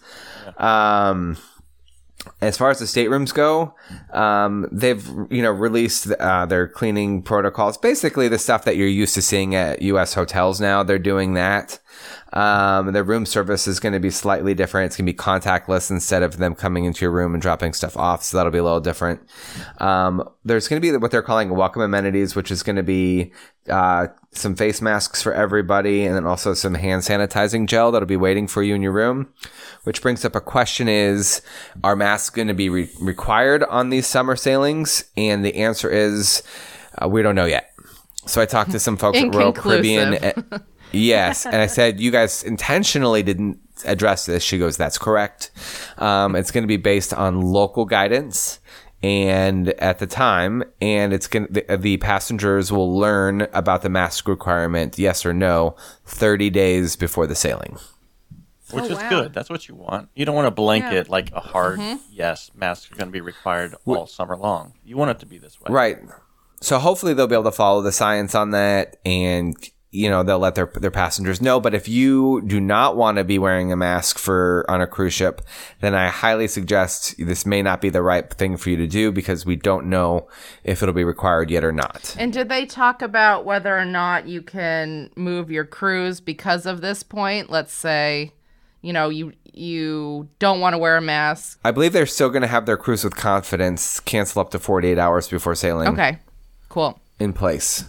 Um, 0.58 1.38
as 2.40 2.58
far 2.58 2.70
as 2.70 2.78
the 2.78 2.86
staterooms 2.86 3.32
go, 3.32 3.74
um, 4.12 4.68
they've 4.70 5.06
you 5.30 5.40
know 5.42 5.50
released 5.50 6.10
uh, 6.10 6.44
their 6.46 6.68
cleaning 6.68 7.22
protocols. 7.22 7.78
Basically, 7.78 8.28
the 8.28 8.38
stuff 8.38 8.64
that 8.64 8.76
you're 8.76 8.86
used 8.86 9.14
to 9.14 9.22
seeing 9.22 9.54
at 9.54 9.82
U.S. 9.82 10.14
hotels 10.14 10.60
now. 10.60 10.82
They're 10.82 10.98
doing 10.98 11.34
that. 11.34 11.78
Um, 12.32 12.92
their 12.92 13.04
room 13.04 13.24
service 13.24 13.66
is 13.66 13.80
going 13.80 13.94
to 13.94 14.00
be 14.00 14.10
slightly 14.10 14.54
different. 14.54 14.86
It's 14.86 14.96
going 14.96 15.06
to 15.06 15.12
be 15.12 15.16
contactless 15.16 15.90
instead 15.90 16.22
of 16.22 16.36
them 16.36 16.54
coming 16.54 16.84
into 16.84 17.04
your 17.04 17.10
room 17.10 17.34
and 17.34 17.40
dropping 17.40 17.72
stuff 17.72 17.96
off. 17.96 18.22
So 18.22 18.36
that'll 18.36 18.52
be 18.52 18.58
a 18.58 18.64
little 18.64 18.80
different. 18.80 19.20
Um, 19.78 20.28
there's 20.44 20.68
going 20.68 20.80
to 20.80 20.86
be 20.86 20.96
what 20.96 21.10
they're 21.10 21.22
calling 21.22 21.50
welcome 21.50 21.82
amenities, 21.82 22.36
which 22.36 22.50
is 22.50 22.62
going 22.62 22.76
to 22.76 22.82
be 22.82 23.32
uh, 23.70 24.08
some 24.32 24.54
face 24.54 24.80
masks 24.82 25.22
for 25.22 25.32
everybody, 25.32 26.04
and 26.04 26.14
then 26.14 26.26
also 26.26 26.54
some 26.54 26.74
hand 26.74 27.02
sanitizing 27.02 27.66
gel 27.66 27.90
that'll 27.92 28.06
be 28.06 28.16
waiting 28.16 28.46
for 28.46 28.62
you 28.62 28.74
in 28.74 28.82
your 28.82 28.92
room. 28.92 29.28
Which 29.84 30.02
brings 30.02 30.24
up 30.24 30.36
a 30.36 30.40
question: 30.40 30.88
Is 30.88 31.42
are 31.82 31.96
masks 31.96 32.30
going 32.30 32.48
to 32.48 32.54
be 32.54 32.68
re- 32.68 32.90
required 33.00 33.62
on 33.64 33.90
these 33.90 34.06
summer 34.06 34.36
sailings? 34.36 35.04
And 35.16 35.44
the 35.44 35.56
answer 35.56 35.90
is 35.90 36.42
uh, 37.02 37.08
we 37.08 37.22
don't 37.22 37.34
know 37.34 37.46
yet. 37.46 37.72
So 38.26 38.42
I 38.42 38.46
talked 38.46 38.72
to 38.72 38.78
some 38.78 38.96
folks 38.96 39.18
at 39.18 39.34
Royal 39.34 39.52
Caribbean. 39.52 40.14
yes, 40.92 41.46
and 41.46 41.56
I 41.56 41.66
said 41.78 42.00
you 42.00 42.10
guys 42.10 42.42
intentionally 42.42 43.22
didn't 43.22 43.58
address 43.84 44.26
this. 44.26 44.42
She 44.42 44.58
goes, 44.58 44.76
"That's 44.76 44.98
correct. 44.98 45.50
Um, 45.98 46.34
it's 46.36 46.50
going 46.50 46.64
to 46.64 46.68
be 46.68 46.76
based 46.76 47.12
on 47.14 47.40
local 47.40 47.84
guidance." 47.84 48.60
And 49.00 49.68
at 49.80 50.00
the 50.00 50.08
time, 50.08 50.64
and 50.80 51.12
it's 51.12 51.28
going 51.28 51.46
to, 51.46 51.52
the, 51.52 51.76
the 51.76 51.96
passengers 51.98 52.72
will 52.72 52.98
learn 52.98 53.42
about 53.52 53.82
the 53.82 53.88
mask 53.88 54.26
requirement, 54.26 54.98
yes 54.98 55.24
or 55.24 55.32
no, 55.32 55.76
30 56.06 56.50
days 56.50 56.96
before 56.96 57.28
the 57.28 57.36
sailing. 57.36 57.78
which 58.72 58.82
Oh, 58.82 58.86
is 58.88 58.98
wow. 58.98 59.08
good. 59.08 59.32
That's 59.34 59.48
what 59.50 59.68
you 59.68 59.76
want. 59.76 60.08
You 60.16 60.24
don't 60.24 60.34
want 60.34 60.46
to 60.46 60.50
blanket 60.50 61.06
Yeah. 61.06 61.12
like 61.12 61.30
a 61.32 61.38
hard 61.38 61.78
Mm-hmm. 61.78 61.98
yes, 62.10 62.50
masks 62.56 62.90
are 62.90 62.96
going 62.96 63.06
to 63.06 63.12
be 63.12 63.20
required 63.20 63.76
all 63.86 64.08
summer 64.08 64.36
long. 64.36 64.72
You 64.84 64.96
want 64.96 65.12
it 65.12 65.20
to 65.20 65.26
be 65.26 65.38
this 65.38 65.60
way. 65.60 65.68
Right. 65.72 65.98
So 66.60 66.80
hopefully 66.80 67.14
they'll 67.14 67.28
be 67.28 67.36
able 67.36 67.44
to 67.44 67.52
follow 67.52 67.82
the 67.82 67.92
science 67.92 68.34
on 68.34 68.50
that 68.50 68.96
and 69.06 69.54
you 69.90 70.10
know 70.10 70.22
they'll 70.22 70.38
let 70.38 70.54
their 70.54 70.66
their 70.74 70.90
passengers 70.90 71.40
know 71.40 71.58
but 71.58 71.74
if 71.74 71.88
you 71.88 72.42
do 72.46 72.60
not 72.60 72.94
want 72.96 73.16
to 73.16 73.24
be 73.24 73.38
wearing 73.38 73.72
a 73.72 73.76
mask 73.76 74.18
for 74.18 74.66
on 74.68 74.82
a 74.82 74.86
cruise 74.86 75.14
ship 75.14 75.40
then 75.80 75.94
I 75.94 76.08
highly 76.08 76.46
suggest 76.46 77.14
this 77.18 77.46
may 77.46 77.62
not 77.62 77.80
be 77.80 77.88
the 77.88 78.02
right 78.02 78.28
thing 78.30 78.58
for 78.58 78.68
you 78.68 78.76
to 78.76 78.86
do 78.86 79.10
because 79.10 79.46
we 79.46 79.56
don't 79.56 79.86
know 79.86 80.28
if 80.62 80.82
it'll 80.82 80.94
be 80.94 81.04
required 81.04 81.50
yet 81.50 81.64
or 81.64 81.72
not. 81.72 82.14
And 82.18 82.32
did 82.32 82.48
they 82.50 82.66
talk 82.66 83.00
about 83.00 83.44
whether 83.46 83.78
or 83.78 83.86
not 83.86 84.26
you 84.28 84.42
can 84.42 85.10
move 85.16 85.50
your 85.50 85.64
cruise 85.64 86.20
because 86.20 86.66
of 86.66 86.80
this 86.82 87.02
point? 87.02 87.48
Let's 87.48 87.72
say, 87.72 88.32
you 88.82 88.92
know, 88.92 89.08
you 89.08 89.32
you 89.54 90.28
don't 90.38 90.60
want 90.60 90.74
to 90.74 90.78
wear 90.78 90.96
a 90.96 91.00
mask. 91.00 91.58
I 91.64 91.70
believe 91.70 91.92
they're 91.94 92.06
still 92.06 92.28
going 92.28 92.42
to 92.42 92.48
have 92.48 92.66
their 92.66 92.76
cruise 92.76 93.04
with 93.04 93.16
confidence 93.16 94.00
cancel 94.00 94.40
up 94.42 94.50
to 94.50 94.58
48 94.58 94.98
hours 94.98 95.28
before 95.28 95.54
sailing 95.54 95.88
Okay. 95.88 96.18
Cool. 96.68 97.00
in 97.18 97.32
place. 97.32 97.84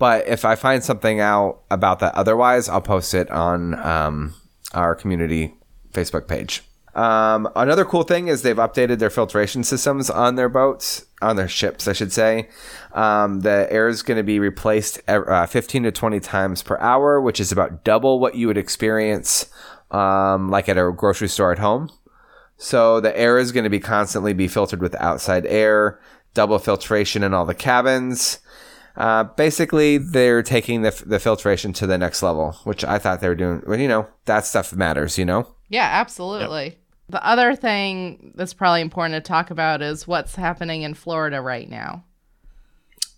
But 0.00 0.26
if 0.26 0.46
I 0.46 0.56
find 0.56 0.82
something 0.82 1.20
out 1.20 1.60
about 1.70 1.98
that 1.98 2.14
otherwise, 2.14 2.70
I'll 2.70 2.80
post 2.80 3.12
it 3.12 3.30
on 3.30 3.78
um, 3.86 4.34
our 4.72 4.94
community 4.94 5.54
Facebook 5.92 6.26
page. 6.26 6.62
Um, 6.94 7.46
another 7.54 7.84
cool 7.84 8.02
thing 8.02 8.28
is 8.28 8.40
they've 8.40 8.56
updated 8.56 8.98
their 8.98 9.10
filtration 9.10 9.62
systems 9.62 10.08
on 10.08 10.36
their 10.36 10.48
boats, 10.48 11.04
on 11.20 11.36
their 11.36 11.48
ships, 11.48 11.86
I 11.86 11.92
should 11.92 12.14
say. 12.14 12.48
Um, 12.94 13.40
the 13.40 13.68
air 13.70 13.88
is 13.88 14.02
going 14.02 14.16
to 14.16 14.22
be 14.22 14.38
replaced 14.38 15.02
uh, 15.06 15.44
15 15.44 15.82
to 15.82 15.92
20 15.92 16.18
times 16.18 16.62
per 16.62 16.78
hour, 16.78 17.20
which 17.20 17.38
is 17.38 17.52
about 17.52 17.84
double 17.84 18.20
what 18.20 18.34
you 18.34 18.46
would 18.46 18.56
experience 18.56 19.50
um, 19.90 20.50
like 20.50 20.70
at 20.70 20.78
a 20.78 20.90
grocery 20.92 21.28
store 21.28 21.52
at 21.52 21.58
home. 21.58 21.90
So 22.56 23.00
the 23.00 23.16
air 23.18 23.36
is 23.36 23.52
going 23.52 23.64
to 23.64 23.70
be 23.70 23.80
constantly 23.80 24.32
be 24.32 24.48
filtered 24.48 24.80
with 24.80 24.94
outside 24.94 25.44
air, 25.44 26.00
double 26.32 26.58
filtration 26.58 27.22
in 27.22 27.34
all 27.34 27.44
the 27.44 27.54
cabins. 27.54 28.38
Uh, 28.96 29.24
basically, 29.24 29.98
they're 29.98 30.42
taking 30.42 30.82
the, 30.82 31.02
the 31.06 31.18
filtration 31.18 31.72
to 31.74 31.86
the 31.86 31.98
next 31.98 32.22
level, 32.22 32.52
which 32.64 32.84
I 32.84 32.98
thought 32.98 33.20
they 33.20 33.28
were 33.28 33.34
doing. 33.34 33.62
Well, 33.66 33.78
you 33.78 33.88
know, 33.88 34.08
that 34.24 34.46
stuff 34.46 34.72
matters, 34.74 35.16
you 35.16 35.24
know? 35.24 35.54
Yeah, 35.68 35.88
absolutely. 35.90 36.78
The 37.08 37.24
other 37.26 37.56
thing 37.56 38.32
that's 38.36 38.54
probably 38.54 38.80
important 38.80 39.14
to 39.14 39.28
talk 39.28 39.50
about 39.50 39.82
is 39.82 40.06
what's 40.06 40.36
happening 40.36 40.82
in 40.82 40.94
Florida 40.94 41.40
right 41.40 41.68
now. 41.68 42.04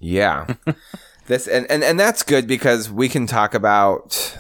Yeah. 0.00 0.55
this 1.26 1.47
and, 1.47 1.71
and 1.71 1.85
and 1.85 1.99
that's 1.99 2.23
good 2.23 2.47
because 2.47 2.91
we 2.91 3.09
can 3.09 3.26
talk 3.26 3.55
about 3.55 4.38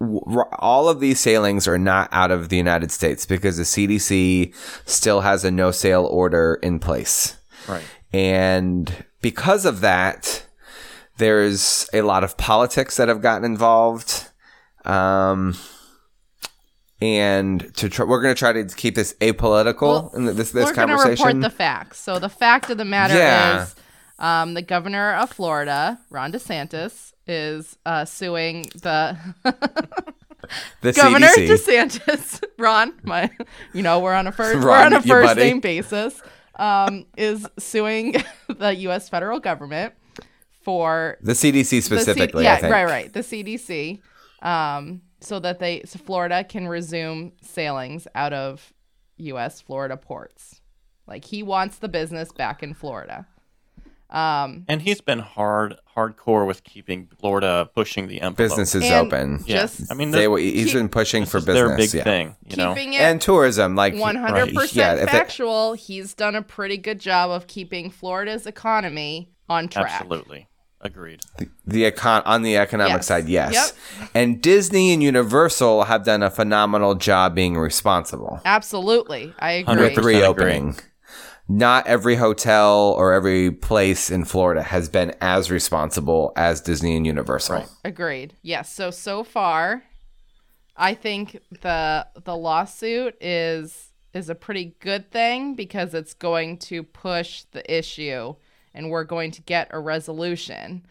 w- 0.00 0.20
r- 0.26 0.48
all 0.58 0.88
of 0.88 1.00
these 1.00 1.20
sailings 1.20 1.66
are 1.66 1.78
not 1.78 2.08
out 2.12 2.30
of 2.30 2.48
the 2.48 2.56
United 2.56 2.90
States 2.90 3.26
because 3.26 3.56
the 3.56 3.62
CDC 3.62 4.54
still 4.86 5.20
has 5.22 5.44
a 5.44 5.50
no 5.50 5.70
sail 5.70 6.04
order 6.04 6.58
in 6.62 6.78
place. 6.78 7.36
Right. 7.68 7.84
And 8.12 9.04
because 9.24 9.64
of 9.64 9.80
that, 9.80 10.44
there's 11.16 11.88
a 11.94 12.02
lot 12.02 12.22
of 12.22 12.36
politics 12.36 12.98
that 12.98 13.08
have 13.08 13.22
gotten 13.22 13.42
involved. 13.46 14.28
Um, 14.84 15.54
and 17.00 17.74
to 17.76 17.88
try, 17.88 18.04
we're 18.04 18.20
going 18.20 18.34
to 18.34 18.38
try 18.38 18.52
to 18.52 18.64
keep 18.66 18.94
this 18.94 19.14
apolitical 19.22 19.80
Well, 19.82 20.12
in 20.14 20.26
this 20.26 20.50
this 20.52 20.66
We're 20.66 20.74
going 20.74 20.88
to 20.88 20.94
conversation. 20.96 21.26
report 21.38 21.42
the 21.42 21.56
facts. 21.56 22.00
So 22.00 22.18
the 22.18 22.28
fact 22.28 22.68
of 22.68 22.76
the 22.76 22.84
matter 22.84 23.14
Yeah. 23.16 23.62
is, 23.62 23.74
um, 24.18 24.52
the 24.52 24.60
governor 24.62 25.14
of 25.14 25.30
Florida, 25.30 25.98
Ron 26.10 26.30
DeSantis, 26.30 27.12
is 27.26 27.78
uh, 27.86 28.04
suing 28.04 28.66
the 28.82 29.16
the 30.82 30.92
Governor 30.92 31.28
CDC. 31.28 31.48
DeSantis, 31.48 32.44
Ron, 32.58 32.92
my, 33.04 33.30
you 33.72 33.82
know, 33.82 34.00
we're 34.00 34.12
on 34.12 34.26
a 34.26 34.32
first, 34.32 34.62
we're 34.62 34.70
on 34.70 34.92
a 34.92 35.00
first 35.00 35.28
buddy. 35.28 35.40
name 35.40 35.60
basis, 35.60 36.20
um, 36.56 37.06
is 37.16 37.46
suing 37.58 38.14
the 38.48 38.74
U.S. 38.76 39.08
federal 39.08 39.40
government 39.40 39.94
for 40.62 41.18
the 41.20 41.32
CDC 41.32 41.52
the 41.52 41.64
C- 41.64 41.80
specifically, 41.80 42.44
yeah, 42.44 42.54
I 42.54 42.60
think. 42.60 42.72
right, 42.72 42.84
right, 42.86 43.12
the 43.12 43.20
CDC, 43.20 44.00
um, 44.42 45.02
so 45.20 45.38
that 45.40 45.58
they, 45.58 45.82
so 45.84 45.98
Florida 45.98 46.44
can 46.44 46.68
resume 46.68 47.32
sailings 47.42 48.06
out 48.14 48.32
of 48.32 48.72
U.S. 49.18 49.60
Florida 49.60 49.96
ports. 49.96 50.60
Like 51.06 51.24
he 51.24 51.42
wants 51.42 51.78
the 51.78 51.88
business 51.88 52.32
back 52.32 52.62
in 52.62 52.74
Florida. 52.74 53.26
Um, 54.10 54.64
And 54.68 54.82
he's 54.82 55.00
been 55.00 55.18
hard, 55.18 55.76
hardcore 55.96 56.46
with 56.46 56.62
keeping 56.62 57.08
Florida 57.18 57.68
pushing 57.74 58.06
the 58.06 58.20
envelope. 58.20 58.36
Business 58.36 58.74
is 58.74 58.84
And 58.84 59.06
open. 59.06 59.42
Yeah. 59.46 59.62
just 59.62 59.90
I 59.90 59.94
mean, 59.94 60.10
They, 60.12 60.26
the- 60.26 60.36
he's 60.36 60.66
keep- 60.66 60.74
been 60.74 60.88
pushing 60.88 61.24
for 61.24 61.38
is 61.38 61.44
business. 61.44 61.68
their 61.68 61.76
big 61.76 61.94
yeah. 61.94 62.04
thing. 62.04 62.36
You 62.46 62.56
know. 62.56 62.74
keeping 62.74 62.92
it 62.92 63.00
And 63.00 63.20
tourism, 63.20 63.74
like 63.74 63.94
One 63.96 64.16
hundred 64.16 64.54
percent 64.54 64.74
yeah, 64.74 64.94
if 64.94 65.06
they- 65.06 65.18
factual. 65.18 65.72
He's 65.72 66.14
done 66.14 66.34
a 66.36 66.42
pretty 66.42 66.76
good 66.76 67.00
job 67.00 67.30
of 67.30 67.46
keeping 67.46 67.90
Florida's 67.90 68.46
economy 68.46 69.30
on 69.48 69.68
track. 69.68 69.90
Absolutely. 69.90 70.48
Agreed. 70.80 71.22
the 71.66 71.90
econ 71.90 72.20
on 72.26 72.42
the 72.42 72.58
economic 72.58 72.96
Yes. 72.96 73.06
side, 73.06 73.26
yes. 73.26 73.72
Yep. 73.98 74.08
And 74.14 74.42
Disney 74.42 74.92
and 74.92 75.02
Universal 75.02 75.84
have 75.84 76.04
done 76.04 76.22
a 76.22 76.28
phenomenal 76.30 76.94
job 76.94 77.34
being 77.34 77.56
responsible 77.56 78.42
Absolutely, 78.44 79.32
I 79.38 79.52
agree. 79.52 79.76
with 79.76 79.94
100%. 79.94 80.04
reopening. 80.04 80.76
Not 81.46 81.86
every 81.86 82.16
hotel 82.16 82.94
or 82.96 83.12
every 83.12 83.50
place 83.50 84.10
in 84.10 84.24
Florida 84.24 84.62
has 84.62 84.88
been 84.88 85.14
as 85.20 85.50
responsible 85.50 86.32
as 86.36 86.62
Disney 86.62 86.96
and 86.96 87.06
Universal. 87.06 87.56
Right. 87.56 87.68
Agreed. 87.84 88.34
Yes. 88.42 88.72
So 88.72 88.90
so 88.90 89.22
far, 89.24 89.82
I 90.76 90.94
think 90.94 91.38
the 91.60 92.06
the 92.24 92.36
lawsuit 92.36 93.16
is 93.20 93.92
is 94.14 94.30
a 94.30 94.34
pretty 94.34 94.76
good 94.80 95.10
thing 95.10 95.54
because 95.54 95.92
it's 95.92 96.14
going 96.14 96.56
to 96.56 96.82
push 96.82 97.42
the 97.52 97.78
issue, 97.78 98.34
and 98.72 98.90
we're 98.90 99.04
going 99.04 99.30
to 99.32 99.42
get 99.42 99.68
a 99.70 99.78
resolution. 99.78 100.86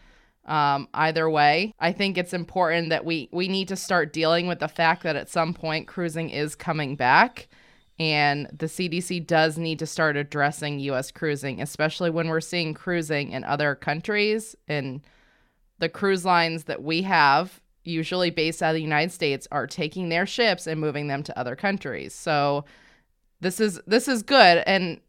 Um, 0.46 0.88
either 0.92 1.28
way, 1.28 1.74
I 1.80 1.92
think 1.92 2.18
it's 2.18 2.34
important 2.34 2.90
that 2.90 3.04
we 3.04 3.28
we 3.32 3.48
need 3.48 3.68
to 3.68 3.76
start 3.76 4.12
dealing 4.12 4.46
with 4.46 4.60
the 4.60 4.68
fact 4.68 5.02
that 5.02 5.16
at 5.16 5.30
some 5.30 5.52
point 5.52 5.88
cruising 5.88 6.30
is 6.30 6.54
coming 6.54 6.96
back. 6.96 7.48
And 7.98 8.48
the 8.56 8.66
CDC 8.66 9.26
does 9.26 9.56
need 9.56 9.78
to 9.78 9.86
start 9.86 10.16
addressing 10.16 10.80
US 10.80 11.10
cruising, 11.10 11.62
especially 11.62 12.10
when 12.10 12.28
we're 12.28 12.40
seeing 12.40 12.74
cruising 12.74 13.30
in 13.30 13.44
other 13.44 13.74
countries 13.74 14.56
and 14.66 15.00
the 15.78 15.88
cruise 15.88 16.24
lines 16.24 16.64
that 16.64 16.82
we 16.82 17.02
have, 17.02 17.60
usually 17.84 18.30
based 18.30 18.62
out 18.62 18.70
of 18.70 18.74
the 18.74 18.82
United 18.82 19.12
States, 19.12 19.46
are 19.52 19.66
taking 19.66 20.08
their 20.08 20.26
ships 20.26 20.66
and 20.66 20.80
moving 20.80 21.08
them 21.08 21.22
to 21.22 21.38
other 21.38 21.54
countries. 21.56 22.14
So 22.14 22.64
this 23.40 23.60
is 23.60 23.80
this 23.86 24.08
is 24.08 24.22
good, 24.22 24.62
and 24.66 25.00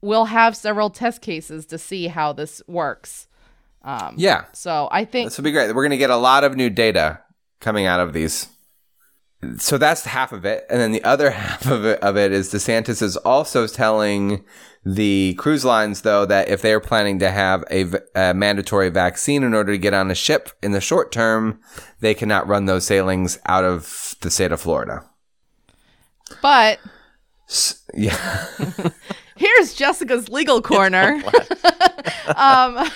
we'll 0.00 0.26
have 0.26 0.56
several 0.56 0.90
test 0.90 1.20
cases 1.20 1.66
to 1.66 1.78
see 1.78 2.06
how 2.06 2.32
this 2.32 2.62
works. 2.66 3.26
Um, 3.82 4.14
Yeah. 4.16 4.44
So 4.52 4.88
I 4.92 5.04
think 5.04 5.28
This 5.28 5.36
will 5.36 5.44
be 5.44 5.50
great. 5.50 5.68
We're 5.74 5.82
going 5.82 5.90
to 5.90 5.96
get 5.96 6.10
a 6.10 6.16
lot 6.16 6.44
of 6.44 6.56
new 6.56 6.70
data 6.70 7.20
coming 7.60 7.86
out 7.86 8.00
of 8.00 8.12
these. 8.12 8.46
So 9.58 9.76
that's 9.76 10.04
half 10.04 10.32
of 10.32 10.44
it, 10.44 10.66
and 10.70 10.80
then 10.80 10.92
the 10.92 11.02
other 11.02 11.30
half 11.32 11.66
of 11.66 11.84
it, 11.84 12.00
of 12.00 12.16
it 12.16 12.32
is 12.32 12.52
DeSantis 12.52 13.02
is 13.02 13.16
also 13.18 13.66
telling 13.66 14.44
the 14.84 15.34
cruise 15.38 15.64
lines, 15.64 16.02
though, 16.02 16.24
that 16.26 16.48
if 16.48 16.62
they 16.62 16.72
are 16.72 16.80
planning 16.80 17.18
to 17.20 17.30
have 17.30 17.64
a 17.70 18.34
mandatory 18.34 18.88
vaccine 18.88 19.42
in 19.42 19.54
order 19.54 19.72
to 19.72 19.78
get 19.78 19.94
on 19.94 20.10
a 20.10 20.14
ship 20.14 20.50
in 20.62 20.72
the 20.72 20.80
short 20.80 21.12
term, 21.12 21.60
they 22.00 22.14
cannot 22.14 22.46
run 22.48 22.66
those 22.66 22.84
sailings 22.84 23.38
out 23.46 23.64
of 23.64 24.16
the 24.20 24.30
state 24.30 24.52
of 24.52 24.60
Florida. 24.60 25.04
but 26.40 26.78
S- 27.48 27.82
Yeah, 27.94 28.46
here's 29.36 29.74
Jessica's 29.74 30.28
legal 30.28 30.62
corner. 30.62 31.22
um, 32.36 32.88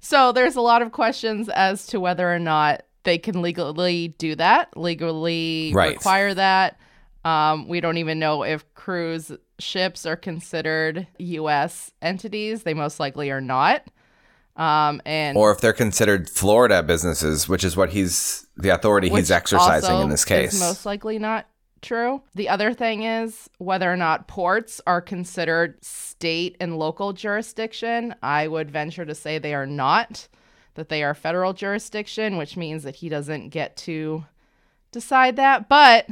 so 0.00 0.32
there's 0.32 0.56
a 0.56 0.60
lot 0.60 0.82
of 0.82 0.92
questions 0.92 1.48
as 1.50 1.86
to 1.88 2.00
whether 2.00 2.32
or 2.32 2.38
not 2.38 2.82
they 3.08 3.16
can 3.16 3.40
legally 3.40 4.08
do 4.18 4.34
that, 4.34 4.76
legally 4.76 5.72
Right. 5.74 5.94
require 5.96 6.34
that. 6.34 6.78
Um, 7.24 7.66
we 7.66 7.80
don't 7.80 7.96
even 7.96 8.18
know 8.18 8.42
if 8.42 8.62
cruise 8.74 9.32
ships 9.58 10.04
are 10.04 10.14
considered 10.14 11.06
U.S. 11.18 11.90
entities. 12.02 12.64
They 12.64 12.74
most 12.74 13.00
likely 13.00 13.30
are 13.30 13.40
not. 13.40 13.82
Um, 14.56 15.00
and 15.06 15.38
or 15.38 15.50
if 15.52 15.60
they're 15.62 15.72
considered 15.72 16.28
Florida 16.28 16.82
businesses, 16.82 17.48
which 17.48 17.64
is 17.64 17.78
what 17.78 17.90
he's 17.90 18.46
the 18.58 18.68
authority 18.68 19.08
he's 19.08 19.30
exercising 19.30 20.00
in 20.00 20.10
this 20.10 20.20
is 20.20 20.24
case. 20.26 20.60
most 20.60 20.84
likely 20.84 21.18
not 21.18 21.48
true. 21.80 22.20
The 22.34 22.50
other 22.50 22.74
thing 22.74 23.04
is 23.04 23.48
whether 23.56 23.90
or 23.90 23.96
not 23.96 24.28
ports 24.28 24.82
are 24.86 25.00
considered 25.00 25.82
state 25.82 26.58
and 26.60 26.78
local 26.78 27.14
jurisdiction. 27.14 28.14
I 28.22 28.48
would 28.48 28.70
venture 28.70 29.06
to 29.06 29.14
say 29.14 29.38
they 29.38 29.54
are 29.54 29.66
not. 29.66 30.28
That 30.78 30.88
they 30.88 31.02
are 31.02 31.12
federal 31.12 31.52
jurisdiction, 31.52 32.36
which 32.36 32.56
means 32.56 32.84
that 32.84 32.96
he 32.96 33.08
doesn't 33.08 33.48
get 33.50 33.76
to 33.76 34.24
decide 34.92 35.36
that. 35.36 35.68
But 35.68 36.08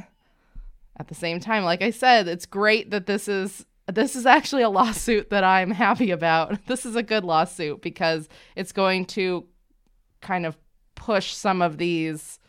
at 0.99 1.09
the 1.09 1.15
same 1.15 1.41
time, 1.41 1.65
like 1.65 1.83
I 1.83 1.91
said, 1.91 2.29
it's 2.29 2.47
great 2.47 2.91
that 2.91 3.07
this 3.07 3.29
is 3.29 3.65
this 3.93 4.17
is 4.17 4.27
actually 4.27 4.63
a 4.63 4.69
lawsuit 4.69 5.31
that 5.31 5.45
I'm 5.45 5.71
happy 5.71 6.11
about. 6.11 6.59
This 6.67 6.85
is 6.85 6.97
a 6.97 7.03
good 7.03 7.25
lawsuit 7.25 7.81
because 7.81 8.29
it's 8.57 8.73
going 8.73 9.05
to 9.07 9.47
kind 10.21 10.45
of 10.45 10.57
push 10.97 11.33
some 11.33 11.63
of 11.63 11.79
these 11.79 12.41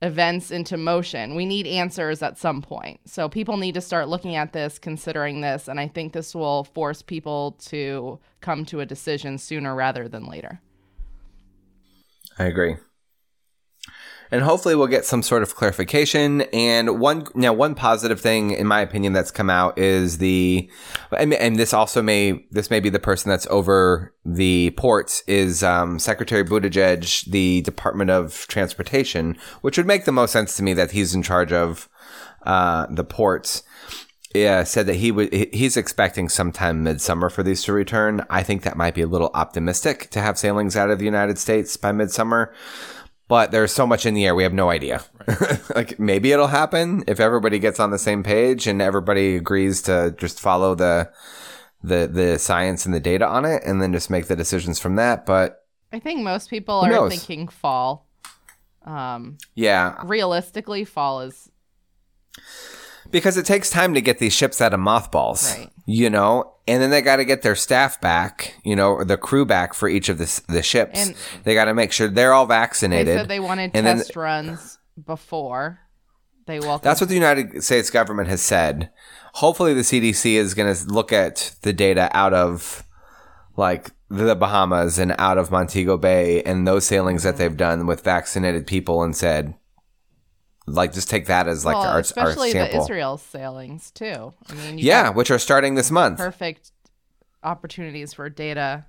events 0.00 0.50
into 0.50 0.76
motion. 0.76 1.36
We 1.36 1.46
need 1.46 1.68
answers 1.68 2.20
at 2.22 2.36
some 2.36 2.60
point. 2.60 2.98
So 3.04 3.28
people 3.28 3.56
need 3.56 3.74
to 3.74 3.80
start 3.80 4.08
looking 4.08 4.34
at 4.34 4.52
this, 4.52 4.80
considering 4.80 5.40
this, 5.40 5.68
and 5.68 5.78
I 5.78 5.86
think 5.86 6.12
this 6.12 6.34
will 6.34 6.64
force 6.64 7.02
people 7.02 7.52
to 7.66 8.18
come 8.40 8.64
to 8.64 8.80
a 8.80 8.86
decision 8.86 9.38
sooner 9.38 9.76
rather 9.76 10.08
than 10.08 10.26
later. 10.26 10.60
I 12.38 12.44
agree. 12.44 12.76
And 14.32 14.42
hopefully 14.42 14.74
we'll 14.74 14.86
get 14.86 15.04
some 15.04 15.22
sort 15.22 15.42
of 15.42 15.54
clarification. 15.54 16.40
And 16.54 16.98
one 16.98 17.26
now 17.34 17.52
one 17.52 17.74
positive 17.74 18.18
thing, 18.18 18.52
in 18.52 18.66
my 18.66 18.80
opinion, 18.80 19.12
that's 19.12 19.30
come 19.30 19.50
out 19.50 19.78
is 19.78 20.16
the, 20.18 20.70
and, 21.16 21.34
and 21.34 21.56
this 21.56 21.74
also 21.74 22.00
may 22.00 22.46
this 22.50 22.70
may 22.70 22.80
be 22.80 22.88
the 22.88 22.98
person 22.98 23.28
that's 23.28 23.46
over 23.48 24.14
the 24.24 24.70
ports 24.78 25.22
is 25.26 25.62
um, 25.62 25.98
Secretary 25.98 26.42
Buttigieg, 26.42 27.30
the 27.30 27.60
Department 27.60 28.08
of 28.08 28.46
Transportation, 28.48 29.36
which 29.60 29.76
would 29.76 29.86
make 29.86 30.06
the 30.06 30.12
most 30.12 30.32
sense 30.32 30.56
to 30.56 30.62
me 30.62 30.72
that 30.72 30.92
he's 30.92 31.14
in 31.14 31.22
charge 31.22 31.52
of 31.52 31.90
uh, 32.44 32.86
the 32.88 33.04
ports. 33.04 33.62
Yeah, 34.34 34.64
said 34.64 34.86
that 34.86 34.96
he 34.96 35.10
would. 35.12 35.32
He's 35.32 35.76
expecting 35.76 36.28
sometime 36.28 36.82
midsummer 36.82 37.28
for 37.28 37.42
these 37.42 37.62
to 37.64 37.72
return. 37.72 38.24
I 38.30 38.42
think 38.42 38.62
that 38.62 38.76
might 38.76 38.94
be 38.94 39.02
a 39.02 39.06
little 39.06 39.30
optimistic 39.34 40.08
to 40.10 40.20
have 40.20 40.38
sailings 40.38 40.76
out 40.76 40.90
of 40.90 40.98
the 40.98 41.04
United 41.04 41.38
States 41.38 41.76
by 41.76 41.92
midsummer 41.92 42.52
but 43.32 43.50
there's 43.50 43.72
so 43.72 43.86
much 43.86 44.04
in 44.04 44.12
the 44.12 44.26
air 44.26 44.34
we 44.34 44.42
have 44.42 44.52
no 44.52 44.68
idea 44.68 45.02
right. 45.26 45.70
like 45.74 45.98
maybe 45.98 46.32
it'll 46.32 46.48
happen 46.48 47.02
if 47.06 47.18
everybody 47.18 47.58
gets 47.58 47.80
on 47.80 47.90
the 47.90 47.98
same 47.98 48.22
page 48.22 48.66
and 48.66 48.82
everybody 48.82 49.36
agrees 49.36 49.80
to 49.80 50.14
just 50.18 50.38
follow 50.38 50.74
the 50.74 51.10
the 51.82 52.06
the 52.06 52.38
science 52.38 52.84
and 52.84 52.94
the 52.94 53.00
data 53.00 53.26
on 53.26 53.46
it 53.46 53.62
and 53.64 53.80
then 53.80 53.90
just 53.90 54.10
make 54.10 54.26
the 54.26 54.36
decisions 54.36 54.78
from 54.78 54.96
that 54.96 55.24
but 55.24 55.64
i 55.92 55.98
think 55.98 56.20
most 56.20 56.50
people 56.50 56.74
are 56.74 56.90
knows? 56.90 57.10
thinking 57.10 57.48
fall 57.48 58.06
um 58.84 59.38
yeah 59.54 59.94
realistically 60.04 60.84
fall 60.84 61.22
is 61.22 61.50
because 63.12 63.36
it 63.36 63.46
takes 63.46 63.70
time 63.70 63.94
to 63.94 64.00
get 64.00 64.18
these 64.18 64.32
ships 64.32 64.60
out 64.60 64.74
of 64.74 64.80
mothballs, 64.80 65.56
right. 65.56 65.70
you 65.86 66.10
know, 66.10 66.54
and 66.66 66.82
then 66.82 66.90
they 66.90 67.02
got 67.02 67.16
to 67.16 67.24
get 67.24 67.42
their 67.42 67.54
staff 67.54 68.00
back, 68.00 68.54
you 68.64 68.74
know, 68.74 68.92
or 68.92 69.04
the 69.04 69.16
crew 69.16 69.44
back 69.44 69.74
for 69.74 69.88
each 69.88 70.08
of 70.08 70.18
the 70.18 70.42
the 70.48 70.62
ships. 70.62 70.98
And 70.98 71.16
they 71.44 71.54
got 71.54 71.66
to 71.66 71.74
make 71.74 71.92
sure 71.92 72.08
they're 72.08 72.32
all 72.32 72.46
vaccinated. 72.46 73.08
They 73.08 73.16
said 73.16 73.28
they 73.28 73.40
wanted 73.40 73.70
and 73.74 73.86
test 73.86 74.14
then, 74.14 74.22
runs 74.22 74.78
before 75.04 75.80
they 76.46 76.58
welcome. 76.58 76.84
That's 76.84 77.00
what 77.00 77.08
the 77.08 77.14
United 77.14 77.62
States 77.62 77.90
government 77.90 78.28
has 78.28 78.42
said. 78.42 78.90
Hopefully, 79.34 79.74
the 79.74 79.82
CDC 79.82 80.34
is 80.34 80.54
going 80.54 80.74
to 80.74 80.84
look 80.86 81.12
at 81.12 81.54
the 81.62 81.72
data 81.72 82.10
out 82.12 82.34
of 82.34 82.84
like 83.56 83.90
the 84.08 84.34
Bahamas 84.34 84.98
and 84.98 85.14
out 85.18 85.38
of 85.38 85.50
Montego 85.50 85.96
Bay 85.96 86.42
and 86.42 86.66
those 86.66 86.86
sailings 86.86 87.22
that 87.22 87.34
mm-hmm. 87.34 87.38
they've 87.38 87.56
done 87.56 87.86
with 87.86 88.04
vaccinated 88.04 88.66
people 88.66 89.02
and 89.02 89.16
said 89.16 89.54
like 90.66 90.92
just 90.92 91.10
take 91.10 91.26
that 91.26 91.48
as 91.48 91.64
like 91.64 91.76
well, 91.76 91.88
our, 91.88 91.98
especially 91.98 92.48
our 92.48 92.66
sample. 92.66 92.78
the 92.78 92.84
Israel 92.84 93.18
sailings 93.18 93.90
too. 93.90 94.32
I 94.48 94.54
mean, 94.54 94.78
yeah, 94.78 95.10
which 95.10 95.30
are 95.30 95.38
starting 95.38 95.74
this 95.74 95.90
month. 95.90 96.18
Perfect 96.18 96.72
opportunities 97.42 98.12
for 98.12 98.28
data 98.28 98.84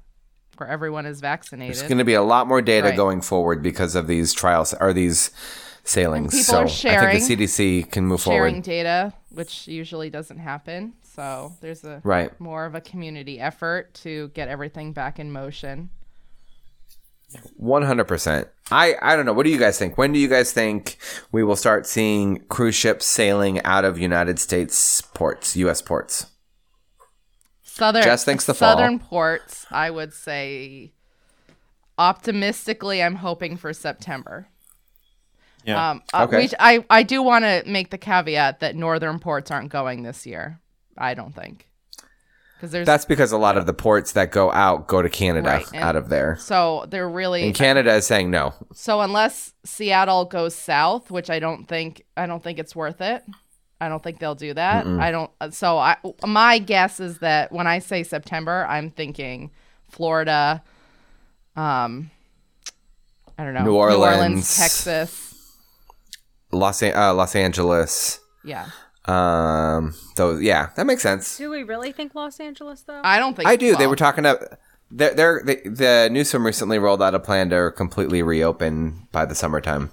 where 0.58 0.70
everyone 0.70 1.06
is 1.06 1.20
vaccinated. 1.20 1.75
There's 1.75 1.88
going 1.88 1.98
to 1.98 2.03
be 2.03 2.13
a 2.13 2.22
lot 2.22 2.48
more 2.48 2.62
data 2.62 2.89
right. 2.89 2.96
going 2.96 3.22
forward 3.22 3.63
because 3.63 3.96
of 3.96 4.08
these 4.08 4.34
trials 4.34 4.74
or 4.80 4.94
these 4.94 5.32
sailings. 5.84 6.45
so 6.45 6.67
sharing, 6.67 7.08
I 7.08 7.19
think 7.19 7.28
the 7.28 7.45
CDC 7.45 7.91
can 7.91 8.06
move 8.06 8.21
sharing 8.21 8.38
forward. 8.38 8.50
Sharing 8.50 8.62
data, 8.62 9.13
which 9.30 9.67
usually 9.67 10.10
doesn't 10.10 10.38
happen. 10.38 10.93
So 11.02 11.54
there's 11.62 11.84
a 11.84 12.02
right. 12.04 12.39
more 12.39 12.65
of 12.65 12.76
a 12.76 12.82
community 12.82 13.39
effort 13.39 13.93
to 13.95 14.30
get 14.30 14.48
everything 14.48 14.93
back 14.93 15.19
in 15.19 15.32
motion. 15.32 15.89
One 17.58 17.84
hundred 17.84 18.06
percent. 18.06 18.48
I 18.72 18.96
I 19.02 19.15
don't 19.15 19.26
know. 19.26 19.34
What 19.34 19.43
do 19.43 19.50
you 19.50 19.60
guys 19.60 19.78
think? 19.78 19.98
When 19.98 20.12
do 20.13 20.19
you 20.19 20.28
guys 20.28 20.52
think 20.52 20.98
we 21.32 21.43
will 21.43 21.56
start 21.56 21.86
seeing 21.86 22.39
cruise 22.48 22.76
ships 22.76 23.06
sailing 23.06 23.62
out 23.63 23.86
of 23.86 24.00
United 24.00 24.39
States 24.39 25.02
ports, 25.02 25.56
U.S. 25.58 25.82
ports? 25.82 26.28
Southern. 27.62 28.04
Jess 28.04 28.24
thinks 28.24 28.46
the 28.46 28.54
southern 28.54 29.00
fall. 29.00 29.08
ports. 29.08 29.65
I 29.72 29.89
would 29.89 30.13
say, 30.13 30.93
optimistically, 31.98 33.02
I'm 33.02 33.15
hoping 33.15 33.58
for 33.58 33.74
September. 33.74 34.48
Yeah. 35.65 35.91
Um, 35.91 36.04
uh, 36.13 36.26
okay. 36.26 36.50
I 36.60 36.86
I 36.89 37.04
do 37.04 37.24
want 37.24 37.46
to 37.46 37.63
make 37.65 37.89
the 37.89 37.98
caveat 37.98 38.60
that 38.60 38.76
northern 38.76 39.19
ports 39.19 39.50
aren't 39.50 39.69
going 39.69 40.04
this 40.04 40.26
year. 40.26 40.60
I 40.98 41.13
don't 41.13 41.34
think 41.34 41.67
there's 42.71 42.86
that's 42.86 43.06
because 43.06 43.32
a 43.32 43.38
lot 43.38 43.58
of 43.58 43.65
the 43.65 43.73
ports 43.73 44.13
that 44.13 44.32
go 44.32 44.52
out 44.52 44.88
go 44.88 45.02
to 45.02 45.10
Canada 45.10 45.47
right, 45.47 45.76
out 45.76 45.95
of 45.95 46.10
there. 46.10 46.38
So 46.39 46.86
they're 46.89 47.10
really 47.10 47.43
and 47.43 47.56
Canada 47.56 47.93
is 47.93 48.08
saying 48.08 48.32
no. 48.32 48.54
So 48.73 49.02
unless 49.02 49.54
Seattle 49.63 50.26
goes 50.26 50.56
south, 50.56 51.12
which 51.12 51.30
I 51.30 51.39
don't 51.39 51.65
think 51.65 52.06
I 52.15 52.26
don't 52.26 52.43
think 52.43 52.60
it's 52.60 52.76
worth 52.76 53.02
it. 53.02 53.23
I 53.82 53.89
don't 53.89 54.02
think 54.02 54.19
they'll 54.19 54.36
do 54.36 54.54
that. 54.54 54.86
I 54.86 55.12
don't. 55.12 55.30
So 55.52 55.78
I 55.78 55.97
my 56.26 56.60
guess 56.60 56.99
is 56.99 57.19
that 57.19 57.52
when 57.52 57.67
I 57.67 57.80
say 57.80 58.04
September, 58.04 58.65
I'm 58.69 58.89
thinking 58.89 59.52
Florida. 59.89 60.63
Um, 61.56 62.10
I 63.38 63.43
don't 63.43 63.54
know. 63.54 63.63
New 63.63 63.76
Orleans, 63.76 63.99
New 63.99 64.06
Orleans 64.06 64.58
Texas, 64.58 65.58
Los 66.52 66.82
uh, 66.82 67.13
Los 67.13 67.36
Angeles. 67.36 68.19
Yeah. 68.45 68.67
Um. 69.06 69.94
So 70.16 70.38
yeah, 70.38 70.70
that 70.76 70.86
makes 70.86 71.02
sense. 71.02 71.38
Do 71.38 71.50
we 71.50 71.63
really 71.63 71.92
think 71.92 72.16
Los 72.16 72.39
Angeles 72.39 72.82
though? 72.82 73.02
I 73.04 73.20
don't 73.20 73.36
think 73.36 73.48
I 73.48 73.56
do. 73.56 73.72
Well. 73.72 73.78
They 73.80 73.88
were 73.88 73.96
talking 73.96 74.26
about. 74.26 74.60
They're, 74.96 75.16
they're, 75.16 75.42
they, 75.44 75.56
the 75.56 76.08
Newsom 76.12 76.46
recently 76.46 76.78
rolled 76.78 77.02
out 77.02 77.16
a 77.16 77.20
plan 77.20 77.50
to 77.50 77.72
completely 77.76 78.22
reopen 78.22 79.08
by 79.12 79.26
the 79.26 79.34
summertime. 79.34 79.89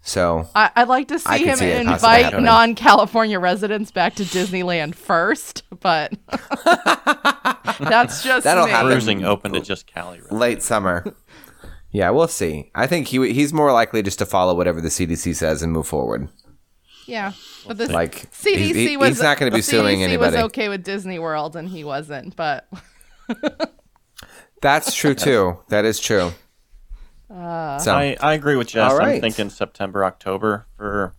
So 0.00 0.48
I, 0.54 0.70
would 0.78 0.88
like 0.88 1.08
to 1.08 1.18
see 1.18 1.44
him 1.44 1.58
see 1.58 1.70
invite 1.70 2.40
non-California 2.40 3.38
residents 3.38 3.90
back 3.90 4.14
to 4.14 4.22
Disneyland 4.22 4.94
first, 4.94 5.64
but 5.80 6.14
that's 7.78 8.22
just 8.22 8.44
that'll 8.44 8.64
me. 8.64 8.70
happen. 8.70 8.92
Cruising 8.92 9.24
open 9.24 9.52
to 9.52 9.60
just 9.60 9.86
Cali. 9.86 10.20
Right? 10.20 10.32
Late 10.32 10.62
summer. 10.62 11.14
Yeah, 11.90 12.10
we'll 12.10 12.28
see. 12.28 12.70
I 12.74 12.86
think 12.86 13.08
he 13.08 13.32
he's 13.32 13.52
more 13.52 13.72
likely 13.72 14.02
just 14.02 14.18
to 14.20 14.26
follow 14.26 14.54
whatever 14.54 14.80
the 14.80 14.88
CDC 14.88 15.34
says 15.34 15.62
and 15.62 15.72
move 15.72 15.86
forward. 15.86 16.28
Yeah, 17.08 17.32
but 17.66 17.78
the 17.78 17.90
like 17.90 18.30
CDC 18.32 18.74
he, 18.74 18.96
was 18.98 19.08
he's 19.08 19.22
not 19.22 19.38
going 19.38 19.50
to 19.50 19.56
be 19.56 19.62
suing 19.62 20.00
CDC 20.00 20.02
anybody. 20.02 20.36
was 20.36 20.44
okay 20.44 20.68
with 20.68 20.84
Disney 20.84 21.18
World, 21.18 21.56
and 21.56 21.66
he 21.66 21.82
wasn't. 21.82 22.36
But 22.36 22.68
that's 24.60 24.94
true 24.94 25.14
too. 25.14 25.58
That 25.68 25.86
is 25.86 25.98
true. 26.00 26.32
Uh, 27.30 27.78
so, 27.78 27.94
I 27.94 28.14
I 28.20 28.34
agree 28.34 28.56
with 28.56 28.68
Jess. 28.68 28.92
Right. 28.92 29.14
I'm 29.14 29.20
thinking 29.22 29.48
September 29.48 30.04
October 30.04 30.66
for. 30.76 31.14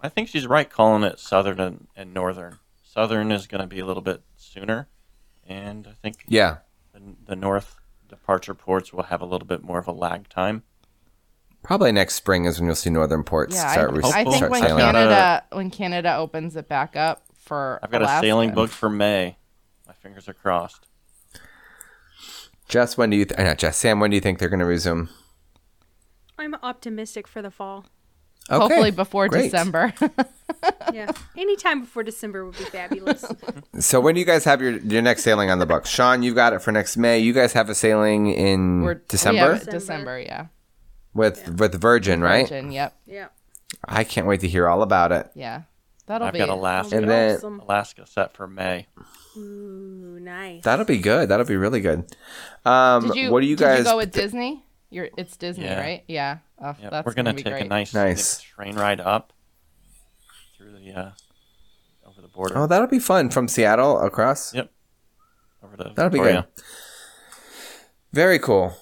I 0.00 0.08
think 0.08 0.28
she's 0.28 0.46
right 0.46 0.68
calling 0.68 1.02
it 1.04 1.20
southern 1.20 1.60
and, 1.60 1.86
and 1.94 2.14
northern. 2.14 2.58
Southern 2.82 3.30
is 3.30 3.46
going 3.46 3.60
to 3.60 3.66
be 3.66 3.78
a 3.78 3.84
little 3.84 4.02
bit 4.02 4.22
sooner, 4.36 4.88
and 5.46 5.86
I 5.86 5.92
think 6.00 6.24
yeah, 6.26 6.58
the, 6.94 7.00
the 7.26 7.36
north 7.36 7.76
departure 8.08 8.54
ports 8.54 8.90
will 8.90 9.04
have 9.04 9.20
a 9.20 9.26
little 9.26 9.46
bit 9.46 9.62
more 9.62 9.78
of 9.78 9.86
a 9.86 9.92
lag 9.92 10.30
time. 10.30 10.62
Probably 11.62 11.92
next 11.92 12.16
spring 12.16 12.44
is 12.44 12.58
when 12.58 12.66
you'll 12.66 12.74
see 12.74 12.90
northern 12.90 13.22
ports 13.22 13.54
yeah, 13.54 13.72
start. 13.72 13.92
I, 14.04 14.08
I 14.08 14.24
think 14.24 14.36
start 14.36 14.50
when 14.50 14.62
sailing. 14.62 14.80
Canada 14.80 15.44
when 15.52 15.70
Canada 15.70 16.16
opens 16.16 16.56
it 16.56 16.68
back 16.68 16.96
up 16.96 17.22
for 17.36 17.78
I've 17.82 17.90
got 17.90 18.02
Alaska. 18.02 18.18
a 18.18 18.20
sailing 18.20 18.52
booked 18.52 18.72
for 18.72 18.90
May. 18.90 19.36
My 19.86 19.92
fingers 19.94 20.28
are 20.28 20.34
crossed. 20.34 20.88
Jess, 22.68 22.96
when 22.96 23.10
do 23.10 23.16
you? 23.16 23.26
Th- 23.26 23.38
uh, 23.38 23.44
not 23.44 23.58
Jess, 23.58 23.76
Sam, 23.76 24.00
when 24.00 24.10
do 24.10 24.16
you 24.16 24.20
think 24.20 24.38
they're 24.38 24.48
going 24.48 24.60
to 24.60 24.66
resume? 24.66 25.08
I'm 26.36 26.54
optimistic 26.62 27.28
for 27.28 27.42
the 27.42 27.50
fall. 27.50 27.86
Okay, 28.50 28.60
Hopefully 28.60 28.90
before 28.90 29.28
great. 29.28 29.52
December. 29.52 29.92
yeah, 30.92 31.12
anytime 31.36 31.82
before 31.82 32.02
December 32.02 32.44
would 32.44 32.58
be 32.58 32.64
fabulous. 32.64 33.24
so 33.78 34.00
when 34.00 34.14
do 34.14 34.20
you 34.20 34.26
guys 34.26 34.44
have 34.44 34.60
your 34.60 34.78
your 34.78 35.00
next 35.02 35.22
sailing 35.22 35.48
on 35.48 35.60
the 35.60 35.66
books? 35.66 35.88
Sean, 35.88 36.24
you've 36.24 36.34
got 36.34 36.54
it 36.54 36.60
for 36.60 36.72
next 36.72 36.96
May. 36.96 37.20
You 37.20 37.32
guys 37.32 37.52
have 37.52 37.68
a 37.68 37.74
sailing 37.74 38.26
in 38.26 38.82
We're, 38.82 38.94
December. 38.94 39.54
December. 39.54 39.70
December, 39.70 40.20
yeah 40.20 40.46
with 41.14 41.42
yeah. 41.44 41.50
with 41.54 41.80
Virgin, 41.80 42.20
right? 42.20 42.48
Virgin, 42.48 42.72
yep. 42.72 42.96
Yeah. 43.06 43.28
I 43.84 44.04
can't 44.04 44.26
wait 44.26 44.40
to 44.40 44.48
hear 44.48 44.68
all 44.68 44.82
about 44.82 45.12
it. 45.12 45.30
Yeah, 45.34 45.62
that'll 46.06 46.28
I've 46.28 46.32
be. 46.32 46.38
got 46.38 46.48
Alaska. 46.50 46.96
And 46.96 47.08
then 47.08 47.36
awesome. 47.36 47.60
Alaska 47.60 48.06
set 48.06 48.34
for 48.36 48.46
May. 48.46 48.86
Ooh, 49.36 50.18
nice. 50.20 50.62
That'll 50.62 50.84
be 50.84 50.98
good. 50.98 51.28
That'll 51.30 51.46
be 51.46 51.56
really 51.56 51.80
good. 51.80 52.04
Um, 52.64 53.08
did 53.08 53.16
you, 53.16 53.30
what 53.30 53.40
do 53.40 53.46
you 53.46 53.56
guys? 53.56 53.78
Did 53.78 53.86
you 53.86 53.92
go 53.92 53.96
with 53.96 54.12
Disney? 54.12 54.64
You're 54.90 55.08
it's 55.16 55.36
Disney, 55.38 55.64
yeah. 55.64 55.80
right? 55.80 56.04
Yeah. 56.06 56.38
Oh, 56.60 56.76
yep. 56.80 56.90
that's 56.90 57.06
We're 57.06 57.14
gonna, 57.14 57.32
gonna 57.32 57.42
take 57.42 57.52
great. 57.52 57.64
a 57.64 57.68
nice, 57.68 57.94
nice 57.94 58.40
train 58.40 58.76
ride 58.76 59.00
up 59.00 59.32
through 60.58 60.72
the 60.72 60.92
uh, 60.92 61.10
over 62.06 62.20
the 62.20 62.28
border. 62.28 62.58
Oh, 62.58 62.66
that'll 62.66 62.88
be 62.88 62.98
fun 62.98 63.30
from 63.30 63.48
Seattle 63.48 63.98
across. 63.98 64.54
Yep. 64.54 64.70
Over 65.64 65.76
to 65.78 65.84
that'll 65.96 66.10
Victoria. 66.10 66.42
be 66.42 66.62
good. 66.62 66.64
Very 68.12 68.38
cool. 68.38 68.76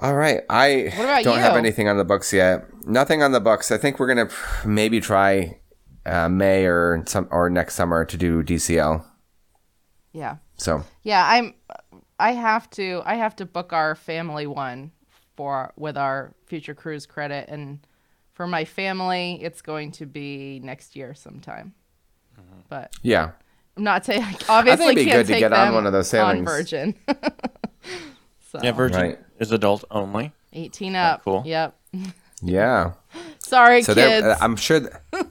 All 0.00 0.16
right. 0.16 0.40
I 0.48 1.20
don't 1.22 1.38
have 1.38 1.56
anything 1.56 1.88
on 1.88 1.98
the 1.98 2.04
books 2.04 2.32
yet. 2.32 2.66
Nothing 2.86 3.22
on 3.22 3.32
the 3.32 3.40
books. 3.40 3.70
I 3.70 3.76
think 3.76 3.98
we're 3.98 4.08
gonna 4.08 4.30
maybe 4.64 4.98
try 4.98 5.60
uh, 6.06 6.28
May 6.28 6.64
or 6.64 7.04
some 7.06 7.28
or 7.30 7.50
next 7.50 7.74
summer 7.74 8.06
to 8.06 8.16
do 8.16 8.42
DCL. 8.42 9.04
Yeah. 10.12 10.36
So 10.56 10.84
Yeah, 11.02 11.26
I'm 11.26 11.54
I 12.18 12.32
have 12.32 12.70
to 12.70 13.02
I 13.04 13.14
have 13.16 13.36
to 13.36 13.46
book 13.46 13.72
our 13.74 13.94
family 13.94 14.46
one 14.46 14.92
for 15.36 15.72
with 15.76 15.98
our 15.98 16.34
future 16.46 16.74
cruise 16.74 17.04
credit 17.04 17.48
and 17.48 17.80
for 18.32 18.46
my 18.46 18.64
family 18.64 19.38
it's 19.42 19.60
going 19.60 19.92
to 19.92 20.06
be 20.06 20.60
next 20.64 20.96
year 20.96 21.14
sometime. 21.14 21.74
But 22.70 22.94
yeah, 23.02 23.32
I'm 23.76 23.84
not 23.84 24.06
saying 24.06 24.24
obviously 24.48 24.86
it'd 24.86 24.96
be 24.96 25.04
can't 25.04 25.18
good 25.18 25.26
to 25.26 25.32
take 25.34 25.40
get 25.40 25.52
on 25.52 25.66
them 25.66 25.74
one 25.74 25.86
of 25.86 25.92
those 25.92 26.12
on 26.14 26.44
sailings. 26.44 26.48
Virgin. 26.48 26.94
so 28.50 28.58
Yeah, 28.62 28.72
Virgin 28.72 29.00
Right. 29.00 29.18
is 29.38 29.52
adult 29.52 29.84
only. 29.90 30.32
18 30.52 30.96
up. 30.96 31.22
cool. 31.24 31.42
Yep. 31.46 31.74
yeah. 32.42 32.92
Sorry 33.38 33.82
So 33.82 33.94
kids. 33.94 34.24
they're. 34.24 34.36
I'm 34.42 34.56
sure. 34.56 34.80
th- 34.80 34.92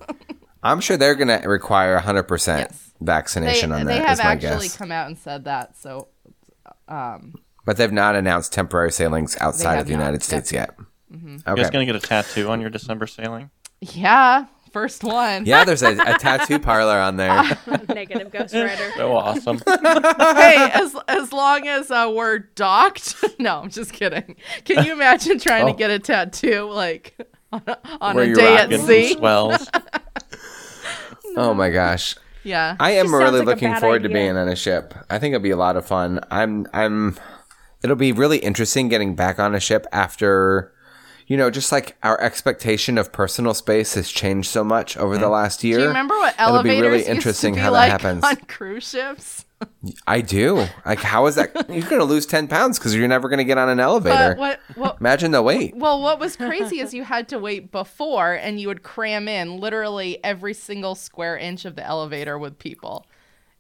I'm 0.63 0.79
sure 0.81 0.97
they're 0.97 1.15
gonna 1.15 1.41
require 1.45 1.93
100 1.95 2.23
percent 2.23 2.67
Yes. 2.71 2.91
they, 2.99 3.05
vaccination 3.05 3.71
on 3.71 3.85
they 3.85 3.95
that. 3.97 4.07
have 4.07 4.19
Is 4.19 4.23
my 4.23 4.31
actually 4.31 4.67
guess. 4.67 4.77
come 4.77 4.91
out 4.91 5.07
and 5.07 5.17
said 5.17 5.45
that. 5.45 5.77
So 5.77 6.07
um 6.87 7.33
But 7.65 7.77
they've 7.77 7.91
not 7.91 8.15
announced 8.15 8.51
temporary 8.53 8.91
sailings 8.91 9.37
outside 9.39 9.79
of 9.79 9.87
the 9.87 9.93
not. 9.93 9.99
United 9.99 10.23
States 10.23 10.51
yet. 10.51 10.71
You 11.11 11.39
Okay. 11.47 11.61
guys 11.61 11.69
gonna 11.71 11.85
get 11.85 11.95
a 11.95 11.99
tattoo 11.99 12.49
on 12.49 12.61
your 12.61 12.69
December 12.69 13.07
sailing? 13.07 13.49
yeah, 13.81 14.45
first 14.71 15.03
one. 15.03 15.45
yeah, 15.45 15.63
there's 15.63 15.83
a, 15.83 15.91
a 15.97 16.17
tattoo 16.17 16.59
parlor 16.59 16.97
on 16.99 17.17
there. 17.17 17.43
Negative 17.89 18.31
Ghost 18.31 18.53
Rider. 18.53 18.91
So 18.95 19.11
awesome. 19.17 19.59
hey, 19.67 20.69
as 20.73 20.95
as 21.07 21.33
long 21.33 21.67
as 21.67 21.91
uh, 21.91 22.11
we're 22.15 22.39
docked. 22.39 23.15
no, 23.39 23.59
I'm 23.61 23.69
just 23.69 23.93
kidding. 23.93 24.35
Can 24.65 24.85
you 24.85 24.93
imagine 24.93 25.39
trying 25.39 25.65
Oh. 25.65 25.71
to 25.71 25.77
get 25.77 25.89
a 25.91 25.99
tattoo 25.99 26.69
like 26.71 27.15
on 27.51 27.61
a, 27.67 27.77
on 28.01 28.19
a 28.19 28.33
day 28.33 28.57
at 28.57 28.71
sea? 28.81 29.13
Swells. 29.13 29.67
oh 31.35 31.53
my 31.53 31.69
gosh. 31.69 32.15
Yeah. 32.43 32.75
I 32.79 32.91
am 32.91 33.13
really 33.13 33.39
like 33.39 33.47
looking 33.47 33.71
bad 33.71 33.81
forward 33.81 34.03
to 34.03 34.09
being 34.09 34.37
on 34.37 34.47
a 34.47 34.55
ship. 34.55 34.93
I 35.09 35.19
think 35.19 35.33
it'll 35.35 35.43
be 35.43 35.49
a 35.51 35.57
lot 35.57 35.75
of 35.75 35.85
fun. 35.85 36.19
I'm 36.31 36.67
I'm 36.73 37.17
it'll 37.83 37.95
be 37.95 38.11
really 38.11 38.37
interesting 38.39 38.87
getting 38.89 39.15
back 39.15 39.39
on 39.39 39.53
a 39.55 39.59
ship 39.59 39.85
after 39.91 40.73
you 41.29 41.37
know, 41.37 41.51
just 41.51 41.71
like 41.71 41.95
our 42.01 42.19
expectation 42.19 42.97
of 42.97 43.11
personal 43.11 43.53
space 43.53 43.93
has 43.93 44.09
changed 44.09 44.49
so 44.49 44.63
much 44.63 44.97
over 44.97 45.15
the 45.15 45.27
mm. 45.27 45.31
last 45.31 45.63
year. 45.63 45.77
Do 45.77 45.83
you 45.83 45.87
remember 45.89 46.17
what 46.17 46.33
It'll 46.33 46.63
be 46.63 46.71
elevators 46.71 46.81
really 46.81 46.97
used 46.97 47.09
interesting 47.09 47.53
to 47.53 47.57
be 47.57 47.61
how 47.61 47.71
that 47.71 47.77
like 47.77 47.91
happens. 47.91 48.23
on 48.23 48.35
cruise 48.47 48.89
ships? 48.89 49.45
I 50.07 50.21
do. 50.21 50.65
Like, 50.87 51.01
how 51.01 51.27
is 51.27 51.35
that? 51.35 51.53
You're 51.69 51.87
going 51.87 51.99
to 51.99 52.05
lose 52.05 52.25
10 52.25 52.47
pounds 52.47 52.79
because 52.79 52.95
you're 52.95 53.07
never 53.07 53.29
going 53.29 53.39
to 53.39 53.43
get 53.43 53.57
on 53.59 53.69
an 53.69 53.79
elevator. 53.79 54.35
But 54.35 54.37
what 54.37 54.59
what 54.75 54.97
Imagine 54.99 55.29
the 55.31 55.43
weight. 55.43 55.75
well, 55.75 56.01
what 56.01 56.17
was 56.17 56.35
crazy 56.35 56.79
is 56.79 56.93
you 56.95 57.03
had 57.03 57.27
to 57.29 57.37
wait 57.37 57.71
before 57.71 58.33
and 58.33 58.59
you 58.59 58.67
would 58.69 58.81
cram 58.81 59.27
in 59.27 59.57
literally 59.57 60.23
every 60.23 60.55
single 60.55 60.95
square 60.95 61.37
inch 61.37 61.63
of 61.65 61.75
the 61.75 61.85
elevator 61.85 62.39
with 62.39 62.57
people. 62.57 63.05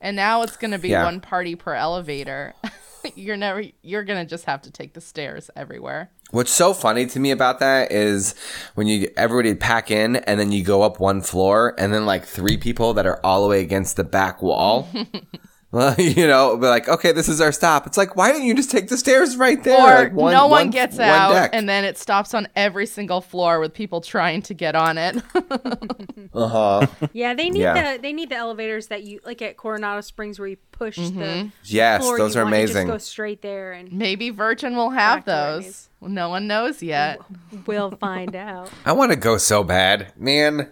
And 0.01 0.15
now 0.15 0.41
it's 0.41 0.57
going 0.57 0.71
to 0.71 0.79
be 0.79 0.89
Yeah. 0.89 1.03
one 1.03 1.19
party 1.19 1.55
per 1.55 1.75
elevator. 1.75 2.55
you're 3.15 3.37
never 3.37 3.63
you're 3.83 4.03
going 4.03 4.25
to 4.25 4.29
just 4.29 4.45
have 4.45 4.61
to 4.63 4.71
take 4.71 4.93
the 4.93 5.01
stairs 5.01 5.51
everywhere. 5.55 6.09
What's 6.31 6.51
so 6.51 6.75
funny 6.75 7.07
to 7.07 7.19
me 7.19 7.31
about 7.31 7.59
that 7.59 7.91
is 7.91 8.35
when 8.75 8.85
you 8.85 9.09
everybody 9.17 9.55
pack 9.55 9.89
in 9.89 10.17
and 10.17 10.39
then 10.39 10.51
you 10.51 10.63
go 10.63 10.83
up 10.83 10.99
one 10.99 11.21
floor 11.21 11.73
and 11.79 11.91
then 11.91 12.05
like 12.05 12.23
three 12.23 12.55
people 12.55 12.93
that 12.93 13.07
are 13.07 13.19
all 13.23 13.41
the 13.41 13.49
way 13.49 13.61
against 13.61 13.95
the 13.95 14.03
back 14.03 14.41
wall. 14.41 14.87
well, 15.71 15.93
you 15.99 16.25
know, 16.27 16.57
be 16.57 16.65
like, 16.67 16.87
okay, 16.89 17.11
this 17.11 17.29
is 17.29 17.39
our 17.41 17.51
stop. 17.51 17.85
It's 17.87 17.97
like, 17.97 18.15
why 18.15 18.31
didn't 18.31 18.47
you 18.47 18.55
just 18.55 18.71
take 18.71 18.87
the 18.89 18.97
stairs 18.97 19.37
right 19.37 19.63
there? 19.63 19.77
or 19.79 20.03
Like, 20.05 20.13
one- 20.13 20.33
no 20.33 20.43
one, 20.47 20.51
one- 20.65 20.69
gets 20.71 20.97
one 20.97 21.07
out 21.07 21.31
deck. 21.33 21.49
and 21.53 21.67
then 21.69 21.83
it 21.83 21.97
stops 21.97 22.33
on 22.33 22.47
every 22.55 22.85
single 22.85 23.21
floor 23.21 23.59
with 23.59 23.73
people 23.73 24.01
trying 24.01 24.41
to 24.43 24.53
get 24.53 24.75
on 24.75 24.97
it 24.97 25.21
uh-huh. 26.33 26.87
Yeah, 27.13 27.33
they 27.33 27.49
need 27.49 27.61
Yeah. 27.61 27.93
the 27.95 28.01
they 28.01 28.13
need 28.13 28.29
the 28.29 28.35
elevators 28.35 28.87
that 28.87 29.03
you 29.03 29.19
like 29.25 29.41
at 29.41 29.57
Coronado 29.57 30.01
Springs 30.01 30.39
where 30.39 30.47
you 30.47 30.57
push 30.71 30.97
the 30.97 31.51
Yes, 31.63 32.01
floor 32.01 32.17
those 32.17 32.35
you 32.35 32.41
are 32.41 32.43
want, 32.45 32.55
amazing. 32.55 32.87
just 32.87 32.93
go 32.93 32.97
straight 32.97 33.41
there 33.41 33.71
and 33.73 33.91
maybe 33.91 34.29
virgin 34.29 34.75
will 34.75 34.89
have 34.91 35.25
Back 35.25 35.25
to 35.25 35.31
where 35.31 35.49
it 35.49 35.53
those 35.63 35.65
is. 35.67 35.89
no 36.01 36.29
one 36.29 36.47
knows 36.47 36.81
yet 36.83 37.19
we'll 37.65 37.91
find 37.91 38.35
out. 38.35 38.69
I 38.85 38.91
want 38.93 39.11
to 39.11 39.15
go 39.17 39.37
so 39.37 39.63
bad, 39.63 40.13
man. 40.17 40.71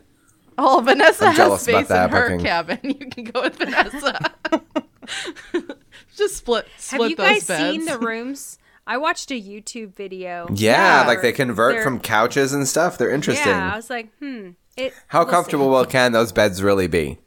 Oh 0.57 0.81
vanessa 0.81 1.27
has 1.27 1.37
jealous 1.37 1.67
about 1.67 1.85
space 1.87 1.95
in 1.95 2.09
her 2.09 2.23
booking. 2.29 2.39
cabin 2.45 2.79
you 2.83 2.95
can 2.95 3.23
go 3.25 3.41
with 3.41 3.55
vanessa 3.55 4.19
just 6.15 6.37
split 6.37 6.67
split 6.77 7.01
Have 7.01 7.09
you 7.11 7.15
those 7.15 7.27
guys 7.27 7.47
beds 7.47 7.61
seen 7.71 7.85
the 7.85 7.99
rooms? 8.05 8.59
I 8.89 8.97
watched 8.97 9.31
a 9.31 9.33
YouTube 9.41 9.93
video. 9.95 10.47
Yeah, 10.53 11.01
Yeah. 11.01 11.07
like 11.07 11.21
they 11.21 11.33
convert 11.33 11.75
They're- 11.75 11.83
from 11.83 11.99
couches 11.99 12.53
and 12.53 12.65
stuff. 12.67 12.97
They're 12.97 13.09
interesting. 13.09 13.49
Yeah, 13.49 13.73
I 13.73 13.75
was 13.75 13.89
like, 13.89 14.09
hmm. 14.19 14.51
It, 14.77 14.93
How 15.07 15.19
we'll 15.19 15.27
see. 15.27 15.31
comfortable 15.31 15.69
will 15.69 15.85
can 15.85 16.11
those 16.13 16.31
beds 16.31 16.61
really 16.63 16.87
be? 16.87 17.17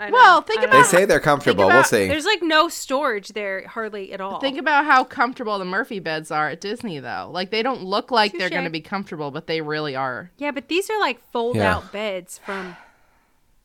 I 0.00 0.08
know, 0.08 0.12
Well, 0.14 0.40
think 0.42 0.60
about. 0.62 0.72
don't 0.72 0.82
They 0.82 0.88
say 0.88 1.04
they're 1.04 1.20
comfortable. 1.20 1.66
we'll 1.66 1.84
see. 1.84 2.08
There's 2.08 2.24
like 2.24 2.42
no 2.42 2.68
storage 2.68 3.28
there 3.28 3.66
hardly 3.68 4.12
at 4.12 4.20
all. 4.20 4.40
Think 4.40 4.58
about 4.58 4.86
how 4.86 5.04
comfortable 5.04 5.58
the 5.58 5.64
Murphy 5.66 5.98
beds 6.00 6.30
are 6.30 6.48
at 6.48 6.60
Disney, 6.60 6.98
though. 7.00 7.28
Like 7.30 7.50
they 7.50 7.62
don't 7.62 7.82
look 7.84 8.10
like 8.10 8.32
they're 8.32 8.48
going 8.50 8.64
to 8.64 8.70
be 8.70 8.80
comfortable, 8.80 9.30
but 9.30 9.46
they 9.46 9.60
really 9.60 9.94
are. 9.94 10.30
yeah, 10.38 10.50
but 10.52 10.68
these 10.68 10.88
are 10.90 10.98
like 10.98 11.20
fold 11.32 11.56
Yeah. 11.56 11.76
out 11.76 11.92
beds 11.92 12.38
from 12.38 12.76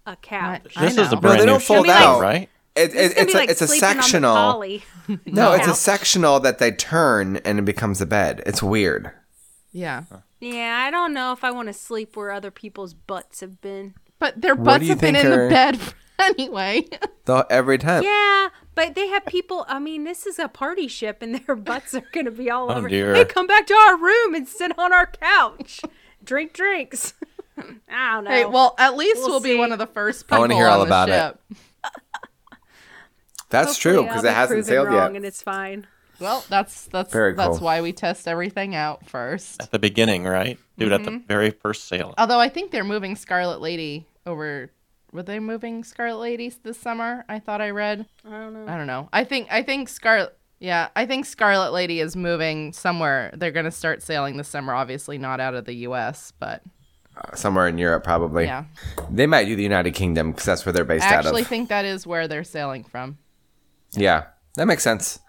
a 0.05 0.15
couch. 0.17 0.73
I 0.75 0.81
This 0.85 0.97
is 0.97 1.11
a 1.11 1.15
know. 1.15 1.21
brand 1.21 1.39
they 1.41 1.45
new 1.45 1.51
don't 1.53 1.63
fold 1.63 1.85
ship, 1.85 1.95
out. 1.95 2.21
right? 2.21 2.49
It, 2.75 2.91
This 2.91 2.95
it, 2.95 2.97
is 2.99 3.13
gonna 3.13 3.23
it's 3.23 3.33
a, 3.33 3.37
like 3.37 3.49
it's 3.49 3.61
a 3.61 3.67
sleeping 3.67 3.87
on 3.89 3.95
the 3.97 4.01
sectional. 4.03 4.35
collie. 4.35 4.83
No, 5.25 5.53
it's 5.53 5.67
a 5.67 5.73
sectional 5.73 6.39
that 6.41 6.59
they 6.59 6.71
turn 6.71 7.37
and 7.37 7.59
it 7.59 7.65
becomes 7.65 8.01
a 8.01 8.05
bed. 8.05 8.43
It's 8.45 8.61
weird. 8.61 9.11
Yeah. 9.71 10.03
Yeah, 10.41 10.83
I 10.85 10.91
don't 10.91 11.13
know 11.13 11.31
if 11.31 11.43
I 11.45 11.51
want 11.51 11.67
to 11.69 11.73
sleep 11.73 12.17
where 12.17 12.31
other 12.31 12.51
people's 12.51 12.93
butts 12.93 13.39
have 13.39 13.61
been. 13.61 13.93
But 14.19 14.41
their 14.41 14.55
butts 14.55 14.87
have 14.89 14.99
been 14.99 15.13
think 15.15 15.25
in 15.25 15.31
are- 15.31 15.43
the 15.45 15.49
bed 15.49 15.79
anyway. 16.19 16.85
Though 17.25 17.43
every 17.49 17.77
time. 17.77 18.03
Yeah, 18.03 18.49
but 18.75 18.95
they 18.95 19.07
have 19.07 19.25
people. 19.25 19.65
I 19.67 19.79
mean, 19.79 20.03
this 20.03 20.25
is 20.25 20.39
a 20.39 20.47
party 20.47 20.87
ship, 20.87 21.21
and 21.21 21.35
their 21.47 21.55
butts 21.55 21.93
are 21.93 22.03
going 22.11 22.25
to 22.25 22.31
be 22.31 22.49
all 22.49 22.71
Oh, 22.71 22.75
over. 22.75 22.87
dear. 22.89 23.15
Hey, 23.15 23.25
come 23.25 23.47
back 23.47 23.67
to 23.67 23.73
our 23.73 23.97
room 23.97 24.35
and 24.35 24.47
sit 24.47 24.77
on 24.77 24.93
our 24.93 25.07
couch, 25.07 25.81
drink 26.23 26.53
drinks. 26.53 27.13
I 27.89 28.15
don't 28.15 28.23
know. 28.25 28.31
hey, 28.31 28.45
well, 28.45 28.75
at 28.77 28.97
least 28.97 29.17
We'll 29.21 29.29
we'll, 29.29 29.39
be 29.39 29.55
one 29.55 29.71
of 29.71 29.79
the 29.79 29.87
first 29.87 30.25
I 30.25 30.27
people 30.27 30.39
wanna 30.39 30.55
hear 30.55 30.67
all 30.67 30.81
on 30.81 30.87
about 30.87 31.07
the 31.07 31.13
it. 31.13 31.55
ship. 31.57 31.91
That's 33.49 33.77
true 33.77 34.03
because 34.03 34.23
it 34.23 34.33
hasn't 34.33 34.65
sailed 34.65 34.87
wrong 34.87 35.11
yet. 35.11 35.15
and 35.17 35.25
it's 35.25 35.41
fine. 35.41 35.87
Well, 36.19 36.43
that's 36.49 36.87
that's 36.87 37.11
Very 37.13 37.33
that's 37.33 37.59
cool. 37.59 37.65
why 37.65 37.81
we 37.81 37.93
test 37.93 38.27
everything 38.27 38.73
out 38.75 39.07
first. 39.07 39.61
At 39.61 39.71
the 39.71 39.79
beginning, 39.79 40.23
right? 40.25 40.57
Do 40.77 40.87
it 40.87 40.91
at 40.91 41.03
the 41.03 41.11
mm-hmm. 41.11 41.27
very 41.27 41.51
first 41.51 41.85
sailing. 41.85 42.15
Although 42.17 42.39
I 42.39 42.49
think 42.49 42.71
they're 42.71 42.83
moving 42.83 43.15
Scarlet 43.15 43.61
Lady 43.61 44.05
over. 44.25 44.71
Were 45.11 45.23
they 45.23 45.39
moving 45.39 45.83
Scarlet 45.83 46.19
Lady 46.19 46.51
this 46.63 46.77
summer? 46.77 47.23
I 47.29 47.39
thought 47.39 47.61
I 47.61 47.69
read. 47.69 48.05
I 48.25 48.29
don't 48.31 48.53
know. 48.53 48.71
I 48.71 48.77
don't 48.77 48.87
know. 48.87 49.09
I 49.13 49.23
think 49.23 49.47
I 49.51 49.63
think 49.63 49.89
Scarlet. 49.89 50.37
Yeah, 50.59 50.89
I 50.95 51.05
think 51.05 51.25
Scarlet 51.25 51.71
Lady 51.73 51.99
is 51.99 52.15
moving 52.15 52.73
somewhere. 52.73 53.31
They're 53.35 53.51
going 53.51 53.65
to 53.65 53.71
start 53.71 54.01
sailing 54.01 54.37
this 54.37 54.47
summer. 54.47 54.73
Obviously, 54.73 55.17
not 55.17 55.39
out 55.39 55.53
of 55.53 55.65
the 55.65 55.73
U.S., 55.73 56.31
but 56.39 56.63
uh, 57.17 57.35
Somewhere 57.35 57.67
in 57.67 57.77
Europe, 57.77 58.03
probably. 58.03 58.45
yeah. 58.45 58.65
They 59.11 59.27
might 59.27 59.45
do 59.45 59.55
the 59.55 59.63
United 59.63 59.91
Kingdom 59.91 60.31
because 60.31 60.45
that's 60.45 60.65
where 60.65 60.73
they're 60.73 60.85
based 60.85 61.05
I 61.05 61.07
out 61.15 61.19
of. 61.19 61.25
I 61.25 61.29
actually 61.29 61.43
think 61.43 61.69
that 61.69 61.85
is 61.85 62.07
where 62.07 62.27
they're 62.27 62.43
sailing 62.45 62.83
from. 62.85 63.17
Yeah, 63.93 64.25
that 64.55 64.65
makes 64.65 64.83
sense. 64.83 65.19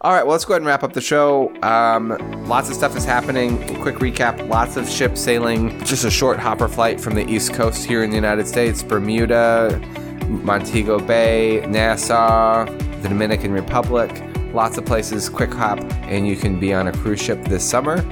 All 0.00 0.12
right, 0.12 0.22
well, 0.22 0.32
let's 0.32 0.44
go 0.44 0.54
ahead 0.54 0.62
and 0.62 0.66
wrap 0.66 0.84
up 0.84 0.92
the 0.92 1.00
show. 1.00 1.52
Um, 1.62 2.16
lots 2.46 2.68
of 2.68 2.76
stuff 2.76 2.96
is 2.96 3.04
happening. 3.04 3.58
Quick 3.82 3.96
recap 3.96 4.48
lots 4.48 4.76
of 4.76 4.88
ships 4.88 5.20
sailing. 5.20 5.78
Just 5.84 6.04
a 6.04 6.10
short 6.10 6.38
hopper 6.38 6.68
flight 6.68 7.00
from 7.00 7.14
the 7.14 7.28
East 7.28 7.52
Coast 7.52 7.84
here 7.84 8.04
in 8.04 8.10
the 8.10 8.16
United 8.16 8.46
States 8.46 8.82
Bermuda, 8.82 9.80
Montego 10.28 11.00
Bay, 11.00 11.66
Nassau, 11.66 12.64
the 13.02 13.08
Dominican 13.08 13.52
Republic. 13.52 14.22
Lots 14.54 14.78
of 14.78 14.86
places, 14.86 15.28
quick 15.28 15.52
hop, 15.52 15.80
and 16.04 16.26
you 16.26 16.36
can 16.36 16.58
be 16.58 16.72
on 16.72 16.88
a 16.88 16.92
cruise 16.92 17.20
ship 17.20 17.42
this 17.44 17.68
summer. 17.68 18.04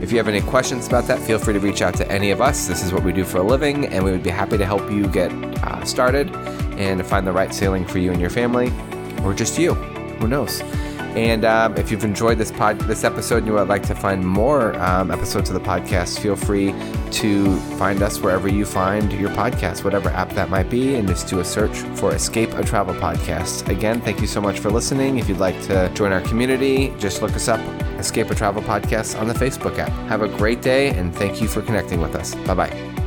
If 0.00 0.10
you 0.12 0.18
have 0.18 0.28
any 0.28 0.40
questions 0.40 0.86
about 0.86 1.06
that, 1.06 1.20
feel 1.20 1.38
free 1.38 1.54
to 1.54 1.60
reach 1.60 1.80
out 1.80 1.94
to 1.94 2.10
any 2.10 2.30
of 2.30 2.40
us. 2.40 2.66
This 2.66 2.82
is 2.82 2.92
what 2.92 3.02
we 3.02 3.12
do 3.12 3.24
for 3.24 3.38
a 3.38 3.42
living, 3.42 3.86
and 3.86 4.04
we 4.04 4.10
would 4.10 4.22
be 4.22 4.30
happy 4.30 4.58
to 4.58 4.66
help 4.66 4.90
you 4.90 5.06
get 5.08 5.32
uh, 5.62 5.84
started 5.84 6.34
and 6.76 7.04
find 7.06 7.26
the 7.26 7.32
right 7.32 7.54
sailing 7.54 7.86
for 7.86 7.98
you 7.98 8.10
and 8.10 8.20
your 8.20 8.30
family, 8.30 8.72
or 9.22 9.32
just 9.32 9.58
you. 9.58 9.95
Who 10.20 10.28
knows? 10.28 10.62
And 11.16 11.46
um, 11.46 11.74
if 11.78 11.90
you've 11.90 12.04
enjoyed 12.04 12.36
this 12.36 12.52
pod, 12.52 12.78
this 12.82 13.02
episode, 13.02 13.38
and 13.38 13.46
you 13.46 13.54
would 13.54 13.68
like 13.68 13.82
to 13.84 13.94
find 13.94 14.22
more 14.22 14.78
um, 14.78 15.10
episodes 15.10 15.48
of 15.48 15.54
the 15.54 15.66
podcast, 15.66 16.18
feel 16.18 16.36
free 16.36 16.74
to 17.12 17.56
find 17.78 18.02
us 18.02 18.20
wherever 18.20 18.48
you 18.48 18.66
find 18.66 19.10
your 19.14 19.30
podcast, 19.30 19.82
whatever 19.82 20.10
app 20.10 20.30
that 20.34 20.50
might 20.50 20.68
be, 20.68 20.94
and 20.96 21.08
just 21.08 21.26
do 21.26 21.40
a 21.40 21.44
search 21.44 21.74
for 21.98 22.14
Escape 22.14 22.52
a 22.52 22.62
Travel 22.62 22.94
Podcast. 22.94 23.66
Again, 23.70 24.02
thank 24.02 24.20
you 24.20 24.26
so 24.26 24.42
much 24.42 24.58
for 24.58 24.70
listening. 24.70 25.18
If 25.18 25.26
you'd 25.26 25.38
like 25.38 25.58
to 25.62 25.90
join 25.94 26.12
our 26.12 26.20
community, 26.20 26.92
just 26.98 27.22
look 27.22 27.32
us 27.32 27.48
up, 27.48 27.60
Escape 27.98 28.30
a 28.30 28.34
Travel 28.34 28.60
Podcast, 28.60 29.18
on 29.18 29.26
the 29.26 29.34
Facebook 29.34 29.78
app. 29.78 29.88
Have 30.10 30.20
a 30.20 30.28
great 30.28 30.60
day, 30.60 30.90
and 30.90 31.14
thank 31.14 31.40
you 31.40 31.48
for 31.48 31.62
connecting 31.62 32.02
with 32.02 32.14
us. 32.14 32.34
Bye 32.34 32.54
bye. 32.54 33.05